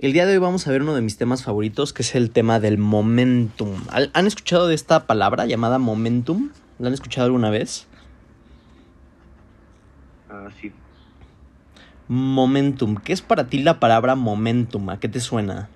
El 0.00 0.14
día 0.14 0.24
de 0.24 0.32
hoy 0.32 0.38
vamos 0.38 0.66
a 0.66 0.70
ver 0.70 0.80
uno 0.80 0.94
de 0.94 1.02
mis 1.02 1.18
temas 1.18 1.44
favoritos, 1.44 1.92
que 1.92 2.00
es 2.00 2.14
el 2.14 2.30
tema 2.30 2.58
del 2.58 2.78
momentum. 2.78 3.84
¿Han 3.90 4.26
escuchado 4.26 4.66
de 4.66 4.74
esta 4.74 5.06
palabra 5.06 5.44
llamada 5.44 5.78
momentum? 5.78 6.52
¿La 6.78 6.88
han 6.88 6.94
escuchado 6.94 7.26
alguna 7.26 7.50
vez? 7.50 7.86
Ah, 10.30 10.48
sí. 10.58 10.72
Momentum. 12.08 12.96
¿Qué 12.96 13.12
es 13.12 13.20
para 13.20 13.48
ti 13.48 13.62
la 13.62 13.78
palabra 13.78 14.14
momentum? 14.14 14.88
¿A 14.88 14.98
qué 14.98 15.06
te 15.10 15.20
suena? 15.20 15.68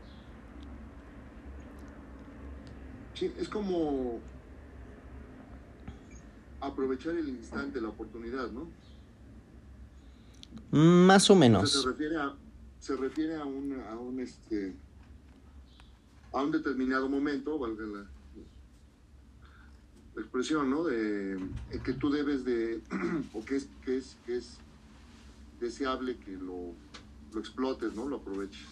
Sí, 3.12 3.30
es 3.38 3.50
como 3.50 4.20
aprovechar 6.62 7.14
el 7.14 7.28
instante, 7.28 7.78
la 7.78 7.88
oportunidad, 7.88 8.50
¿no? 8.52 8.70
Más 10.70 11.28
o 11.28 11.36
menos. 11.36 11.70
se 11.70 11.86
refiere 11.86 12.16
a, 12.16 12.32
se 12.84 12.94
refiere 12.96 13.36
a 13.36 13.46
un, 13.46 13.80
a 13.80 13.96
un 13.96 14.20
este 14.20 14.74
a 16.32 16.42
un 16.42 16.50
determinado 16.50 17.08
momento, 17.08 17.58
valga 17.58 17.86
la, 17.86 18.06
expresión, 20.20 20.70
¿no? 20.70 20.84
De 20.84 21.38
que 21.82 21.94
tú 21.94 22.10
debes 22.10 22.44
de, 22.44 22.82
o 23.32 23.42
que 23.42 23.56
es, 23.56 23.68
que 23.84 23.96
es, 23.96 24.16
que 24.26 24.36
es 24.36 24.58
deseable 25.60 26.18
que 26.18 26.32
lo, 26.32 26.74
lo 27.32 27.40
explotes, 27.40 27.94
¿no? 27.94 28.06
Lo 28.06 28.16
aproveches. 28.16 28.68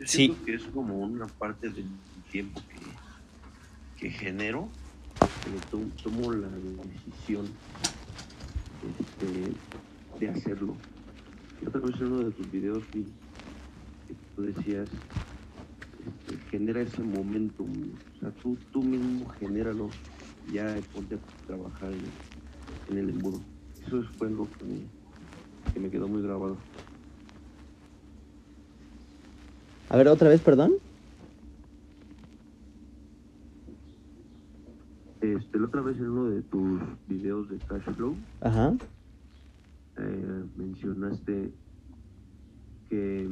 Yo 0.00 0.06
siento 0.06 0.38
sí. 0.38 0.44
que 0.46 0.54
es 0.54 0.62
como 0.62 0.98
una 0.98 1.26
parte 1.26 1.68
del 1.68 1.86
tiempo 2.32 2.62
que, 2.70 4.00
que 4.00 4.10
genero, 4.10 4.70
que 5.20 6.02
tomo 6.02 6.32
la 6.32 6.48
decisión 6.48 7.48
este, 8.98 10.20
de 10.20 10.28
hacerlo. 10.28 10.74
Y 11.60 11.66
otra 11.66 11.80
vez 11.80 12.00
en 12.00 12.06
uno 12.06 12.24
de 12.24 12.32
tus 12.32 12.50
videos 12.50 12.82
vi 12.92 13.04
que 14.06 14.14
tú 14.34 14.42
decías, 14.42 14.88
este, 15.98 16.38
genera 16.50 16.80
ese 16.80 17.02
momento, 17.02 17.64
o 17.64 18.20
sea, 18.20 18.30
tú, 18.42 18.56
tú 18.72 18.82
mismo 18.82 19.28
genéralo, 19.30 19.88
ya 20.52 20.76
ponte 20.92 21.14
a 21.14 21.18
trabajar 21.46 21.90
en, 22.90 22.98
el 22.98 23.10
embudo. 23.10 23.40
Eso 23.86 24.02
fue 24.18 24.28
algo 24.28 24.46
que 24.58 24.64
me, 24.64 24.80
que 25.72 25.80
me 25.80 25.90
quedó 25.90 26.06
muy 26.06 26.22
grabado. 26.22 26.56
A 29.88 29.96
ver, 29.96 30.08
otra 30.08 30.28
vez, 30.28 30.40
perdón. 30.40 30.72
Este, 35.44 35.58
la 35.58 35.66
otra 35.66 35.82
vez 35.82 35.96
en 35.98 36.08
uno 36.08 36.30
de 36.30 36.42
tus 36.42 36.80
videos 37.06 37.48
de 37.50 37.58
Cash 37.58 37.82
Flow, 37.94 38.16
Ajá. 38.40 38.74
Eh, 39.96 40.44
mencionaste 40.56 41.54
que 42.88 43.28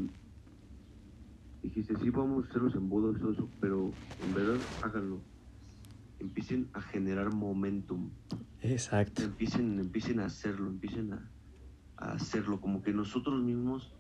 dijiste, 1.63 1.97
sí, 1.97 2.11
vamos 2.11 2.45
a 2.45 2.49
hacer 2.51 2.63
los 2.63 2.75
embudos, 2.75 3.17
eso, 3.17 3.49
pero 3.61 3.91
en 4.27 4.35
verdad 4.35 4.61
háganlo. 4.83 5.21
Empiecen 6.19 6.69
a 6.73 6.83
generar 6.83 7.35
momentum. 7.35 8.11
Exacto. 8.61 9.23
Empiecen, 9.23 9.81
empiecen 9.81 10.21
a 10.21 10.27
hacerlo, 10.27 10.69
empiecen 10.69 11.15
a, 11.15 11.31
a 11.97 12.13
hacerlo. 12.13 12.61
Como 12.61 12.83
que 12.83 12.93
nosotros 12.93 13.43
mismos 13.43 13.93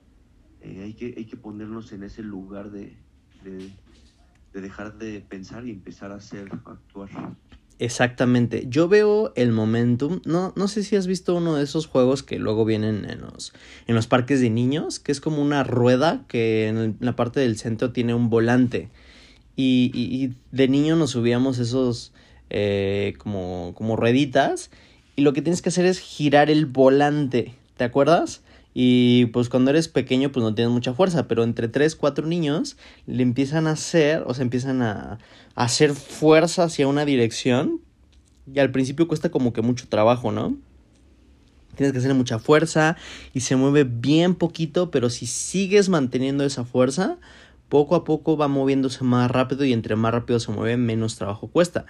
eh, 0.61 0.83
hay, 0.83 0.95
que, 0.95 1.15
hay 1.17 1.25
que 1.25 1.37
ponernos 1.37 1.93
en 1.93 2.05
ese 2.05 2.23
lugar 2.23 2.71
de, 2.71 2.97
de, 3.43 3.73
de 4.53 4.61
dejar 4.61 4.99
de 4.99 5.21
pensar 5.21 5.67
y 5.67 5.71
empezar 5.71 6.13
a 6.13 6.17
hacer, 6.17 6.49
a 6.65 6.73
actuar. 6.73 7.11
Exactamente. 7.83 8.67
Yo 8.69 8.87
veo 8.87 9.33
el 9.35 9.51
momentum. 9.51 10.21
No, 10.25 10.53
no 10.55 10.69
sé 10.69 10.85
si 10.85 10.95
has 10.95 11.09
visto 11.09 11.35
uno 11.35 11.57
de 11.57 11.65
esos 11.65 11.89
juegos 11.89 12.23
que 12.23 12.39
luego 12.39 12.65
vienen 12.65 13.05
en 13.11 13.23
los, 13.23 13.53
en 13.89 13.97
los 13.97 14.07
parques 14.07 14.41
de 14.41 14.51
niños, 14.51 15.01
que 15.01 15.11
es 15.11 15.21
como 15.21 15.43
una 15.43 15.65
rueda 15.65 16.25
que 16.29 16.69
en, 16.69 16.97
la 17.01 17.17
parte 17.17 17.41
del 17.41 17.59
centro 17.59 17.91
tiene 17.91 18.15
un 18.15 18.31
volante. 18.31 18.89
Y, 19.57 19.91
y, 19.95 20.33
de 20.53 20.69
niño 20.69 20.95
nos 20.95 21.11
subíamos 21.11 21.59
esos 21.59 22.13
eh, 22.51 23.15
como, 23.19 23.73
como 23.75 23.97
rueditas. 23.97 24.71
Y 25.17 25.23
lo 25.23 25.33
que 25.33 25.43
tienes 25.43 25.61
que 25.61 25.71
hacer 25.71 25.85
es 25.85 25.99
girar 25.99 26.51
el 26.51 26.67
volante. 26.67 27.57
¿Te 27.77 27.83
acuerdas? 27.83 28.43
Y 28.75 29.27
pues 29.27 29.49
cuando 29.49 29.71
eres 29.71 29.89
pequeño 29.89 30.33
pues 30.33 30.43
no 30.43 30.55
tienes 30.55 30.73
mucha 30.73 30.95
fuerza, 30.95 31.29
pero 31.29 31.45
entre 31.45 31.69
3, 31.69 31.95
4 31.97 32.27
niños 32.27 32.77
le 33.07 33.23
empiezan 33.23 33.67
a 33.67 33.73
hacer, 33.73 34.25
o 34.27 34.35
sea, 34.35 34.43
empiezan 34.43 34.83
a, 34.83 35.19
hacer 35.55 35.93
fuerza 35.95 36.65
hacia 36.65 36.89
una 36.89 37.05
dirección. 37.05 37.81
Y 38.53 38.59
al 38.59 38.71
principio 38.71 39.07
cuesta 39.07 39.31
como 39.31 39.53
que 39.53 39.63
mucho 39.63 39.87
trabajo, 39.89 40.33
¿no? 40.33 40.57
Tienes 41.77 41.93
que 41.93 41.99
hacer 41.99 42.15
mucha 42.15 42.39
fuerza 42.39 42.97
y 43.33 43.41
se 43.41 43.57
mueve 43.57 43.85
bien 43.85 44.35
poquito, 44.35 44.91
pero 44.91 45.11
si 45.11 45.27
sigues 45.27 45.89
manteniendo 45.89 46.45
esa 46.45 46.65
fuerza, 46.65 47.19
poco 47.69 47.95
a 47.95 48.05
poco 48.05 48.37
va 48.37 48.49
moviéndose 48.49 49.05
más 49.05 49.31
rápido 49.31 49.65
y 49.65 49.73
entre 49.73 49.97
más 49.97 50.13
rápido 50.13 50.39
se 50.41 50.53
mueve, 50.53 50.77
menos 50.77 51.17
trabajo 51.17 51.49
cuesta. 51.49 51.87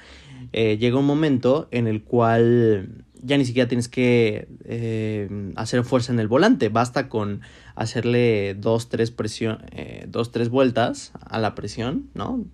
Eh, 0.53 0.77
llega 0.79 0.99
un 0.99 1.07
momento 1.07 1.67
en 1.71 1.89
el 1.89 2.05
cual 2.05 3.05
ya 3.23 3.39
ni 3.39 3.45
siquiera 3.45 3.69
tienes 3.69 3.89
que 3.89 4.49
eh, 4.65 5.53
hacer 5.57 5.85
fuerza 5.85 6.13
en 6.13 6.21
el 6.21 6.29
volante, 6.29 6.69
basta 6.69 7.09
con 7.09 7.41
hacerle 7.75 8.55
dos, 8.55 8.89
tres 8.89 9.11
presión, 9.11 9.65
eh, 9.71 10.05
dos, 10.09 10.33
tres 10.33 10.49
vueltas 10.49 11.13
a 11.25 11.39
la 11.39 11.55
presión, 11.55 12.11
¿no? 12.15 12.45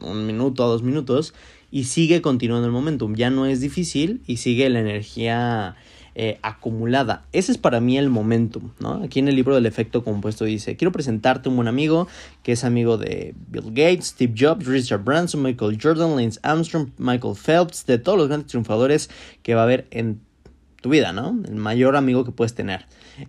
Un 0.00 0.26
minuto 0.26 0.66
o 0.66 0.68
dos 0.68 0.82
minutos 0.82 1.34
y 1.70 1.84
sigue 1.84 2.22
continuando 2.22 2.66
el 2.66 2.72
momentum, 2.72 3.14
ya 3.14 3.30
no 3.30 3.46
es 3.46 3.60
difícil 3.60 4.22
y 4.26 4.38
sigue 4.38 4.68
la 4.68 4.80
energía 4.80 5.76
eh, 6.14 6.38
acumulada. 6.42 7.24
Ese 7.32 7.52
es 7.52 7.58
para 7.58 7.80
mí 7.80 7.96
el 7.96 8.10
momentum, 8.10 8.70
¿no? 8.80 9.02
Aquí 9.02 9.18
en 9.18 9.28
el 9.28 9.36
libro 9.36 9.54
del 9.54 9.66
efecto 9.66 10.04
compuesto 10.04 10.44
dice, 10.44 10.76
quiero 10.76 10.92
presentarte 10.92 11.48
un 11.48 11.56
buen 11.56 11.68
amigo 11.68 12.06
que 12.42 12.52
es 12.52 12.64
amigo 12.64 12.98
de 12.98 13.34
Bill 13.48 13.70
Gates, 13.70 14.08
Steve 14.08 14.34
Jobs, 14.36 14.66
Richard 14.66 15.04
Branson, 15.04 15.42
Michael 15.42 15.78
Jordan, 15.80 16.16
Lance 16.16 16.38
Armstrong, 16.42 16.90
Michael 16.98 17.34
Phelps, 17.34 17.86
de 17.86 17.98
todos 17.98 18.18
los 18.18 18.28
grandes 18.28 18.48
triunfadores 18.48 19.08
que 19.42 19.54
va 19.54 19.62
a 19.62 19.64
haber 19.64 19.86
en 19.90 20.20
tu 20.82 20.90
vida, 20.90 21.12
¿no? 21.12 21.40
El 21.46 21.54
mayor 21.54 21.96
amigo 21.96 22.24
que 22.24 22.32
puedes 22.32 22.54
tener. 22.54 22.86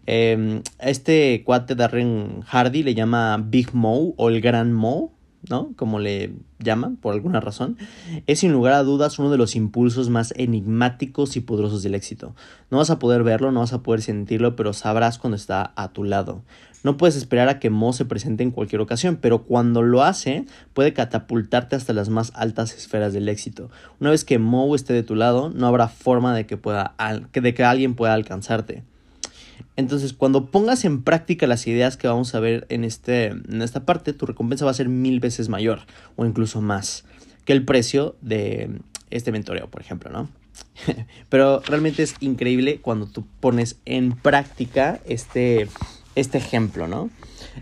Eh, 0.08 0.62
este 0.80 1.44
cuate 1.46 1.76
Darren 1.76 2.42
Hardy 2.42 2.84
le 2.84 2.96
llama 2.96 3.38
Big 3.38 3.74
Mo 3.74 4.14
o 4.18 4.30
el 4.30 4.42
Gran 4.42 4.74
Mo, 4.74 5.14
¿no? 5.50 5.74
Como 5.76 6.00
le 6.00 6.34
llaman, 6.60 6.96
por 6.96 7.14
alguna 7.14 7.40
razón, 7.40 7.78
es 8.28 8.40
sin 8.40 8.52
lugar 8.52 8.74
a 8.74 8.84
dudas 8.84 9.20
uno 9.20 9.30
de 9.30 9.38
los 9.38 9.56
impulsos 9.56 10.10
más 10.10 10.34
enigmáticos 10.38 11.36
y 11.36 11.42
poderosos 11.42 11.84
del 11.84 11.96
éxito. 11.96 12.36
No 12.72 12.78
vas 12.78 12.90
a 12.90 13.00
poder 13.00 13.24
verlo, 13.24 13.52
no 13.52 13.60
vas 13.60 13.74
a 13.74 13.84
poder 13.84 14.02
sentirlo, 14.02 14.56
pero 14.56 14.74
sabrás 14.74 15.20
cuando 15.20 15.36
está 15.36 15.74
a 15.76 15.92
tu 15.94 16.04
lado. 16.04 16.44
No 16.84 16.98
puedes 16.98 17.16
esperar 17.16 17.48
a 17.48 17.60
que 17.60 17.70
Mo 17.70 17.94
se 17.94 18.04
presente 18.04 18.44
en 18.44 18.52
cualquier 18.52 18.82
ocasión, 18.82 19.18
pero 19.22 19.44
cuando 19.44 19.82
lo 19.82 20.04
hace, 20.04 20.46
puede 20.74 20.94
catapultarte 20.94 21.78
hasta 21.78 21.94
las 21.94 22.10
más 22.10 22.34
altas 22.36 22.74
esferas 22.76 23.14
del 23.14 23.30
éxito. 23.30 23.70
Una 24.02 24.10
vez 24.10 24.26
que 24.26 24.38
Mo 24.38 24.76
esté 24.76 24.92
de 24.92 25.04
tu 25.04 25.16
lado, 25.16 25.50
no 25.50 25.68
habrá 25.68 25.88
forma 25.88 26.36
de 26.36 26.46
que, 26.46 26.58
pueda, 26.58 26.96
de 27.32 27.54
que 27.54 27.64
alguien 27.64 27.96
pueda 27.96 28.14
alcanzarte. 28.14 28.84
Entonces, 29.76 30.14
cuando 30.14 30.46
pongas 30.46 30.86
en 30.86 31.02
práctica 31.02 31.48
las 31.48 31.66
ideas 31.68 31.98
que 31.98 32.08
vamos 32.08 32.36
a 32.36 32.40
ver 32.40 32.66
en, 32.70 32.84
este, 32.84 33.28
en 33.28 33.62
esta 33.62 33.86
parte, 33.86 34.14
tu 34.14 34.26
recompensa 34.26 34.66
va 34.66 34.72
a 34.72 34.76
ser 34.76 34.90
mil 34.90 35.20
veces 35.20 35.50
mayor 35.50 35.82
o 36.16 36.26
incluso 36.26 36.62
más 36.62 37.06
que 37.46 37.54
el 37.54 37.66
precio 37.66 38.16
de 38.22 38.70
este 39.10 39.32
mentoreo, 39.32 39.70
por 39.70 39.82
ejemplo, 39.82 40.12
¿no? 40.12 40.30
Pero 41.30 41.62
realmente 41.62 42.04
es 42.04 42.16
increíble 42.20 42.80
cuando 42.82 43.08
tú 43.08 43.26
pones 43.40 43.78
en 43.86 44.14
práctica 44.14 45.00
este, 45.06 45.68
este 46.16 46.38
ejemplo, 46.38 46.88
¿no? 46.88 47.10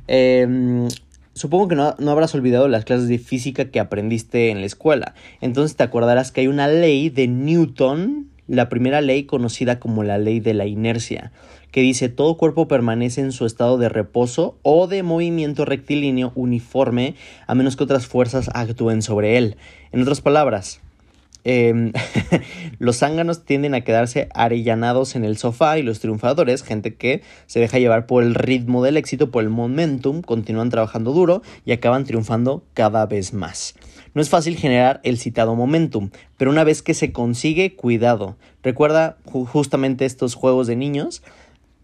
Em, 0.08 0.88
supongo 1.34 1.70
que 1.70 1.76
no, 1.76 1.96
no, 1.98 2.12
habrás 2.12 2.36
olvidado 2.36 2.68
las 2.68 2.86
clases 2.86 3.08
de 3.08 3.20
física 3.20 3.66
que 3.66 3.80
aprendiste 3.80 4.50
en 4.50 4.60
la 4.60 4.66
escuela. 4.66 5.16
Entonces 5.40 5.78
te 5.78 5.84
acordarás 5.84 6.32
que 6.32 6.42
hay 6.42 6.48
una 6.48 6.68
ley 6.68 7.10
de 7.10 7.28
Newton, 7.28 8.31
la 8.52 8.68
primera 8.68 9.00
ley 9.00 9.24
conocida 9.24 9.80
como 9.80 10.04
la 10.04 10.18
ley 10.18 10.42
de 10.42 10.54
la 10.54 10.66
inercia, 10.66 11.32
que 11.72 11.80
dice 11.80 12.10
todo 12.10 12.36
cuerpo 12.36 12.68
permanece 12.68 13.22
en 13.22 13.32
su 13.32 13.46
estado 13.46 13.78
de 13.78 13.88
reposo 13.88 14.58
o 14.62 14.88
de 14.88 15.04
movimiento 15.04 15.64
rectilíneo 15.64 16.34
uniforme 16.36 17.16
a 17.48 17.56
menos 17.56 17.78
que 17.78 17.86
otras 17.86 18.08
fuerzas 18.08 18.50
actúen 18.54 19.02
sobre 19.02 19.38
él. 19.38 19.56
En 19.94 20.02
otras 20.02 20.20
palabras, 20.20 20.82
eh, 21.44 21.92
los 22.80 22.98
zánganos 22.98 23.46
tienden 23.46 23.74
a 23.74 23.82
quedarse 23.82 24.30
arellanados 24.34 25.16
en 25.16 25.26
el 25.26 25.38
sofá 25.38 25.78
y 25.78 25.84
los 25.84 26.00
triunfadores, 26.00 26.64
gente 26.64 26.96
que 26.96 27.22
se 27.48 27.60
deja 27.60 27.80
llevar 27.80 28.06
por 28.06 28.24
el 28.24 28.36
ritmo 28.36 28.84
del 28.84 28.98
éxito, 28.98 29.32
por 29.32 29.44
el 29.44 29.50
momentum, 29.50 30.22
continúan 30.22 30.70
trabajando 30.70 31.14
duro 31.14 31.42
y 31.66 31.72
acaban 31.72 32.06
triunfando 32.06 32.64
cada 32.74 33.06
vez 33.06 33.34
más. 33.34 33.76
No 34.14 34.22
es 34.22 34.30
fácil 34.30 34.58
generar 34.58 35.00
el 35.04 35.18
citado 35.18 35.56
momentum, 35.56 36.10
pero 36.38 36.52
una 36.52 36.64
vez 36.64 36.82
que 36.82 36.94
se 36.94 37.12
consigue, 37.14 37.76
cuidado. 37.76 38.36
Recuerda 38.62 39.18
justamente 39.26 40.06
estos 40.06 40.36
juegos 40.36 40.68
de 40.68 40.76
niños 40.76 41.24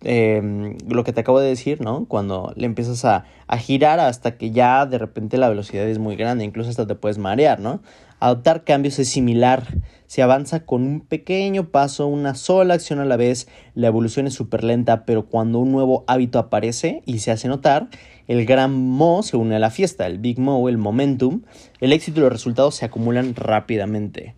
eh, 0.03 0.75
lo 0.87 1.03
que 1.03 1.11
te 1.11 1.21
acabo 1.21 1.39
de 1.39 1.47
decir, 1.47 1.81
¿no? 1.81 2.05
Cuando 2.05 2.53
le 2.55 2.67
empiezas 2.67 3.03
a, 3.03 3.25
a, 3.47 3.57
girar 3.57 3.99
hasta 3.99 4.37
que 4.37 4.51
ya 4.51 4.85
de 4.85 4.99
repente 4.99 5.37
la 5.37 5.49
velocidad 5.49 5.87
es 5.87 5.97
muy 5.97 6.15
grande, 6.15 6.43
incluso 6.43 6.69
hasta 6.69 6.85
te 6.85 6.93
puedes 6.93 7.17
marear, 7.17 7.59
¿no? 7.59 7.81
Adoptar 8.19 8.63
cambios 8.63 8.97
es 8.99 9.09
similar. 9.09 9.75
Se 10.07 10.23
avanza 10.23 10.65
con 10.65 10.83
un 10.83 11.01
pequeño 11.01 11.69
paso, 11.69 12.07
una 12.07 12.33
sola 12.33 12.73
acción 12.73 12.99
a 12.99 13.05
la 13.05 13.17
vez. 13.17 13.47
La 13.75 13.87
evolución 13.87 14.25
es 14.25 14.33
súper 14.33 14.63
lenta, 14.63 15.05
pero 15.05 15.25
cuando 15.25 15.59
un 15.59 15.71
nuevo 15.71 16.03
hábito 16.07 16.39
aparece 16.39 17.03
y 17.05 17.19
se 17.19 17.31
hace 17.31 17.47
notar, 17.47 17.89
el 18.27 18.45
gran 18.45 18.73
Mo 18.73 19.21
se 19.21 19.37
une 19.37 19.55
a 19.55 19.59
la 19.59 19.69
fiesta, 19.69 20.07
el 20.07 20.17
Big 20.17 20.39
Mo, 20.39 20.67
el 20.67 20.77
momentum. 20.77 21.41
El 21.79 21.93
éxito 21.93 22.19
y 22.19 22.23
los 22.23 22.31
resultados 22.31 22.75
se 22.75 22.85
acumulan 22.85 23.35
rápidamente. 23.35 24.33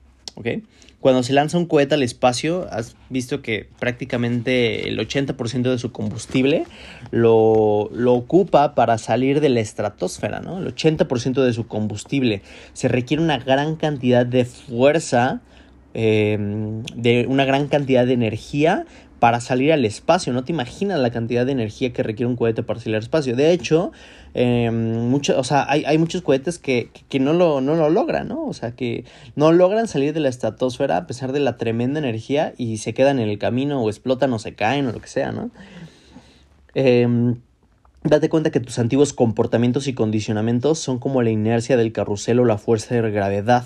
Cuando 0.99 1.23
se 1.23 1.31
lanza 1.31 1.57
un 1.57 1.65
cohete 1.65 1.95
al 1.95 2.03
espacio, 2.03 2.67
has 2.71 2.97
visto 3.09 3.41
que 3.41 3.69
prácticamente 3.79 4.89
el 4.89 4.99
80% 4.99 5.71
de 5.71 5.77
su 5.77 5.93
combustible 5.93 6.65
lo, 7.11 7.89
lo, 7.93 8.13
ocupa 8.13 8.75
para 8.75 8.97
salir 8.97 9.39
de 9.39 9.47
la 9.47 9.61
estratosfera, 9.61 10.41
¿no? 10.41 10.59
El 10.59 10.75
80% 10.75 11.41
de 11.41 11.53
su 11.53 11.67
combustible. 11.67 12.41
Se 12.73 12.89
requiere 12.89 13.23
una 13.23 13.37
gran 13.37 13.77
cantidad 13.77 14.25
de 14.25 14.43
fuerza, 14.43 15.41
eh, 15.93 16.37
de 16.95 17.25
una 17.29 17.45
gran 17.45 17.67
cantidad 17.67 18.05
de 18.05 18.13
energía 18.13 18.85
para 19.19 19.39
salir 19.41 19.71
al 19.71 19.85
espacio. 19.85 20.33
No 20.33 20.43
te 20.43 20.51
imaginas 20.51 20.99
la 20.99 21.11
cantidad 21.11 21.45
de 21.45 21.51
energía 21.51 21.93
que 21.93 22.03
requiere 22.03 22.29
un 22.29 22.35
cohete 22.35 22.63
para 22.63 22.79
salir 22.79 22.95
al 22.95 23.03
espacio. 23.03 23.35
De 23.35 23.51
hecho, 23.51 23.91
mucho, 24.71 25.39
o 25.39 25.43
sea, 25.43 25.65
hay, 25.69 25.83
hay, 25.85 25.97
muchos 25.97 26.21
cohetes 26.21 26.59
que, 26.59 26.89
que, 27.09 27.19
no, 27.19 27.33
lo, 27.33 27.61
no 27.61 27.75
lo 27.75 27.89
logran, 27.89 28.27
¿no? 28.27 28.45
O 28.45 28.53
sea, 28.53 28.71
que 28.71 29.05
no 29.35 29.51
logran 29.51 29.87
salir 29.87 30.13
de 30.13 30.19
la 30.19 30.29
estratosfera 30.29 30.97
a 30.97 31.07
pesar 31.07 31.31
de 31.31 31.39
la 31.39 31.57
tremenda 31.57 31.99
energía 31.99 32.53
y 32.57 32.77
se 32.77 32.93
quedan 32.93 33.19
en 33.19 33.29
el 33.29 33.37
camino 33.37 33.81
o 33.81 33.89
explotan 33.89 34.33
o 34.33 34.39
se 34.39 34.55
caen 34.55 34.87
o 34.87 34.91
lo 34.91 35.01
que 35.01 35.07
sea, 35.07 35.31
¿no? 35.31 35.51
Eh, 36.75 37.35
Date 38.03 38.29
cuenta 38.29 38.49
que 38.49 38.61
tus 38.61 38.79
antiguos 38.79 39.11
comportamientos 39.11 39.87
y 39.87 39.93
condicionamientos 39.93 40.79
son 40.79 40.99
como 40.99 41.21
la 41.21 41.31
inercia 41.31 41.75
del 41.75 41.91
carrusel 41.91 42.39
o 42.39 42.45
la 42.45 42.57
fuerza 42.57 42.95
de 42.95 43.11
gravedad. 43.11 43.65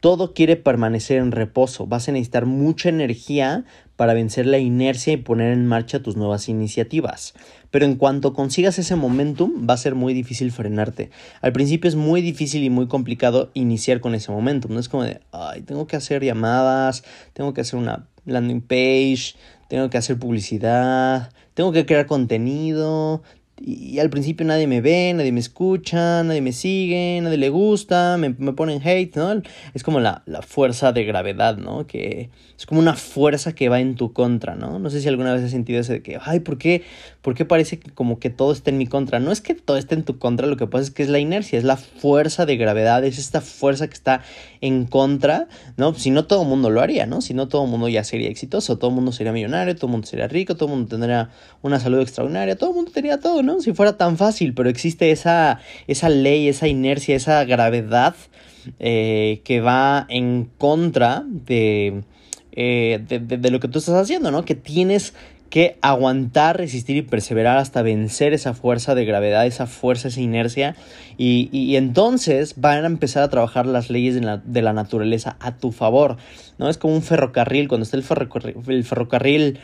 Todo 0.00 0.34
quiere 0.34 0.56
permanecer 0.56 1.18
en 1.18 1.32
reposo. 1.32 1.86
Vas 1.86 2.08
a 2.08 2.12
necesitar 2.12 2.46
mucha 2.46 2.88
energía 2.88 3.64
para 3.96 4.14
vencer 4.14 4.46
la 4.46 4.58
inercia 4.58 5.14
y 5.14 5.16
poner 5.16 5.52
en 5.52 5.66
marcha 5.66 6.02
tus 6.02 6.16
nuevas 6.16 6.48
iniciativas. 6.48 7.34
Pero 7.70 7.86
en 7.86 7.96
cuanto 7.96 8.34
consigas 8.34 8.78
ese 8.78 8.94
momentum, 8.94 9.66
va 9.68 9.74
a 9.74 9.78
ser 9.78 9.94
muy 9.94 10.14
difícil 10.14 10.52
frenarte. 10.52 11.10
Al 11.40 11.52
principio 11.52 11.88
es 11.88 11.96
muy 11.96 12.20
difícil 12.20 12.62
y 12.62 12.70
muy 12.70 12.88
complicado 12.88 13.50
iniciar 13.54 14.00
con 14.00 14.14
ese 14.14 14.30
momentum. 14.30 14.74
No 14.74 14.80
es 14.80 14.88
como 14.88 15.04
de, 15.04 15.20
ay, 15.32 15.62
tengo 15.62 15.86
que 15.86 15.96
hacer 15.96 16.22
llamadas, 16.22 17.02
tengo 17.32 17.54
que 17.54 17.62
hacer 17.62 17.78
una 17.78 18.06
landing 18.26 18.60
page, 18.60 19.34
tengo 19.68 19.88
que 19.90 19.98
hacer 19.98 20.18
publicidad, 20.18 21.30
tengo 21.54 21.72
que 21.72 21.86
crear 21.86 22.06
contenido, 22.06 23.22
y 23.58 23.98
al 24.00 24.10
principio 24.10 24.44
nadie 24.44 24.66
me 24.66 24.82
ve, 24.82 25.12
nadie 25.14 25.32
me 25.32 25.40
escucha, 25.40 26.22
nadie 26.22 26.42
me 26.42 26.52
sigue, 26.52 27.18
nadie 27.22 27.38
le 27.38 27.48
gusta, 27.48 28.18
me, 28.18 28.34
me 28.38 28.52
ponen 28.52 28.82
hate, 28.86 29.16
¿no? 29.16 29.42
Es 29.72 29.82
como 29.82 29.98
la, 29.98 30.22
la, 30.26 30.42
fuerza 30.42 30.92
de 30.92 31.04
gravedad, 31.04 31.56
¿no? 31.56 31.86
Que 31.86 32.28
es 32.58 32.66
como 32.66 32.80
una 32.80 32.94
fuerza 32.94 33.54
que 33.54 33.70
va 33.70 33.80
en 33.80 33.94
tu 33.94 34.12
contra, 34.12 34.54
¿no? 34.54 34.78
No 34.78 34.90
sé 34.90 35.00
si 35.00 35.08
alguna 35.08 35.32
vez 35.32 35.42
has 35.42 35.50
sentido 35.50 35.80
ese 35.80 35.94
de 35.94 36.02
que, 36.02 36.18
ay, 36.22 36.40
¿por 36.40 36.58
qué, 36.58 36.82
¿por 37.22 37.34
qué 37.34 37.46
parece 37.46 37.80
como 37.80 38.18
que 38.18 38.28
todo 38.28 38.52
está 38.52 38.70
en 38.70 38.76
mi 38.76 38.86
contra? 38.86 39.20
No 39.20 39.32
es 39.32 39.40
que 39.40 39.54
todo 39.54 39.78
esté 39.78 39.94
en 39.94 40.04
tu 40.04 40.18
contra, 40.18 40.46
lo 40.46 40.58
que 40.58 40.66
pasa 40.66 40.84
es 40.84 40.90
que 40.90 41.02
es 41.02 41.08
la 41.08 41.18
inercia, 41.18 41.58
es 41.58 41.64
la 41.64 41.78
fuerza 41.78 42.44
de 42.44 42.58
gravedad, 42.58 43.04
es 43.04 43.18
esta 43.18 43.40
fuerza 43.40 43.88
que 43.88 43.94
está 43.94 44.22
en 44.60 44.84
contra, 44.84 45.48
¿no? 45.78 45.94
Si 45.94 46.10
no 46.10 46.26
todo 46.26 46.42
el 46.42 46.48
mundo 46.48 46.68
lo 46.68 46.82
haría, 46.82 47.06
¿no? 47.06 47.22
Si 47.22 47.32
no 47.32 47.48
todo 47.48 47.64
el 47.64 47.70
mundo 47.70 47.88
ya 47.88 48.04
sería 48.04 48.28
exitoso, 48.28 48.76
todo 48.76 48.90
el 48.90 48.96
mundo 48.96 49.12
sería 49.12 49.32
millonario, 49.32 49.74
todo 49.74 49.86
el 49.86 49.92
mundo 49.92 50.06
sería 50.06 50.28
rico, 50.28 50.56
todo 50.56 50.68
el 50.68 50.74
mundo 50.74 50.88
tendría 50.90 51.30
una 51.62 51.80
salud 51.80 52.00
extraordinaria, 52.00 52.56
todo 52.56 52.70
el 52.70 52.76
mundo 52.76 52.90
tendría 52.92 53.18
todo, 53.18 53.42
¿no? 53.46 53.60
Si 53.60 53.72
fuera 53.72 53.96
tan 53.96 54.18
fácil, 54.18 54.52
pero 54.52 54.68
existe 54.68 55.10
esa, 55.10 55.60
esa 55.86 56.08
ley, 56.10 56.48
esa 56.48 56.68
inercia, 56.68 57.16
esa 57.16 57.44
gravedad 57.44 58.14
eh, 58.78 59.40
que 59.44 59.60
va 59.60 60.06
en 60.08 60.50
contra 60.58 61.24
eh, 61.46 62.02
de, 62.52 63.18
de, 63.18 63.36
de, 63.38 63.50
lo 63.50 63.60
que 63.60 63.68
tú 63.68 63.78
estás 63.78 63.94
haciendo, 63.94 64.30
¿no? 64.30 64.44
Que 64.44 64.54
tienes 64.54 65.14
que 65.50 65.78
aguantar, 65.80 66.56
resistir 66.58 66.96
y 66.96 67.02
perseverar 67.02 67.58
hasta 67.58 67.82
vencer 67.82 68.32
esa 68.32 68.54
fuerza 68.54 68.94
de 68.94 69.04
gravedad, 69.04 69.46
esa 69.46 69.66
fuerza, 69.66 70.08
esa 70.08 70.20
inercia. 70.20 70.76
Y, 71.16 71.48
y 71.52 71.76
entonces 71.76 72.54
van 72.60 72.84
a 72.84 72.86
empezar 72.86 73.22
a 73.22 73.28
trabajar 73.28 73.66
las 73.66 73.88
leyes 73.88 74.14
de 74.14 74.20
la, 74.20 74.38
de 74.38 74.62
la, 74.62 74.72
naturaleza 74.72 75.36
a 75.40 75.56
tu 75.56 75.72
favor. 75.72 76.16
¿no? 76.58 76.68
Es 76.68 76.78
como 76.78 76.94
un 76.94 77.02
ferrocarril, 77.02 77.68
cuando 77.68 77.84
está 77.84 77.96
el 77.96 78.02
ferrocarril, 78.02 78.56
el 78.66 78.84
ferrocarril 78.84 79.60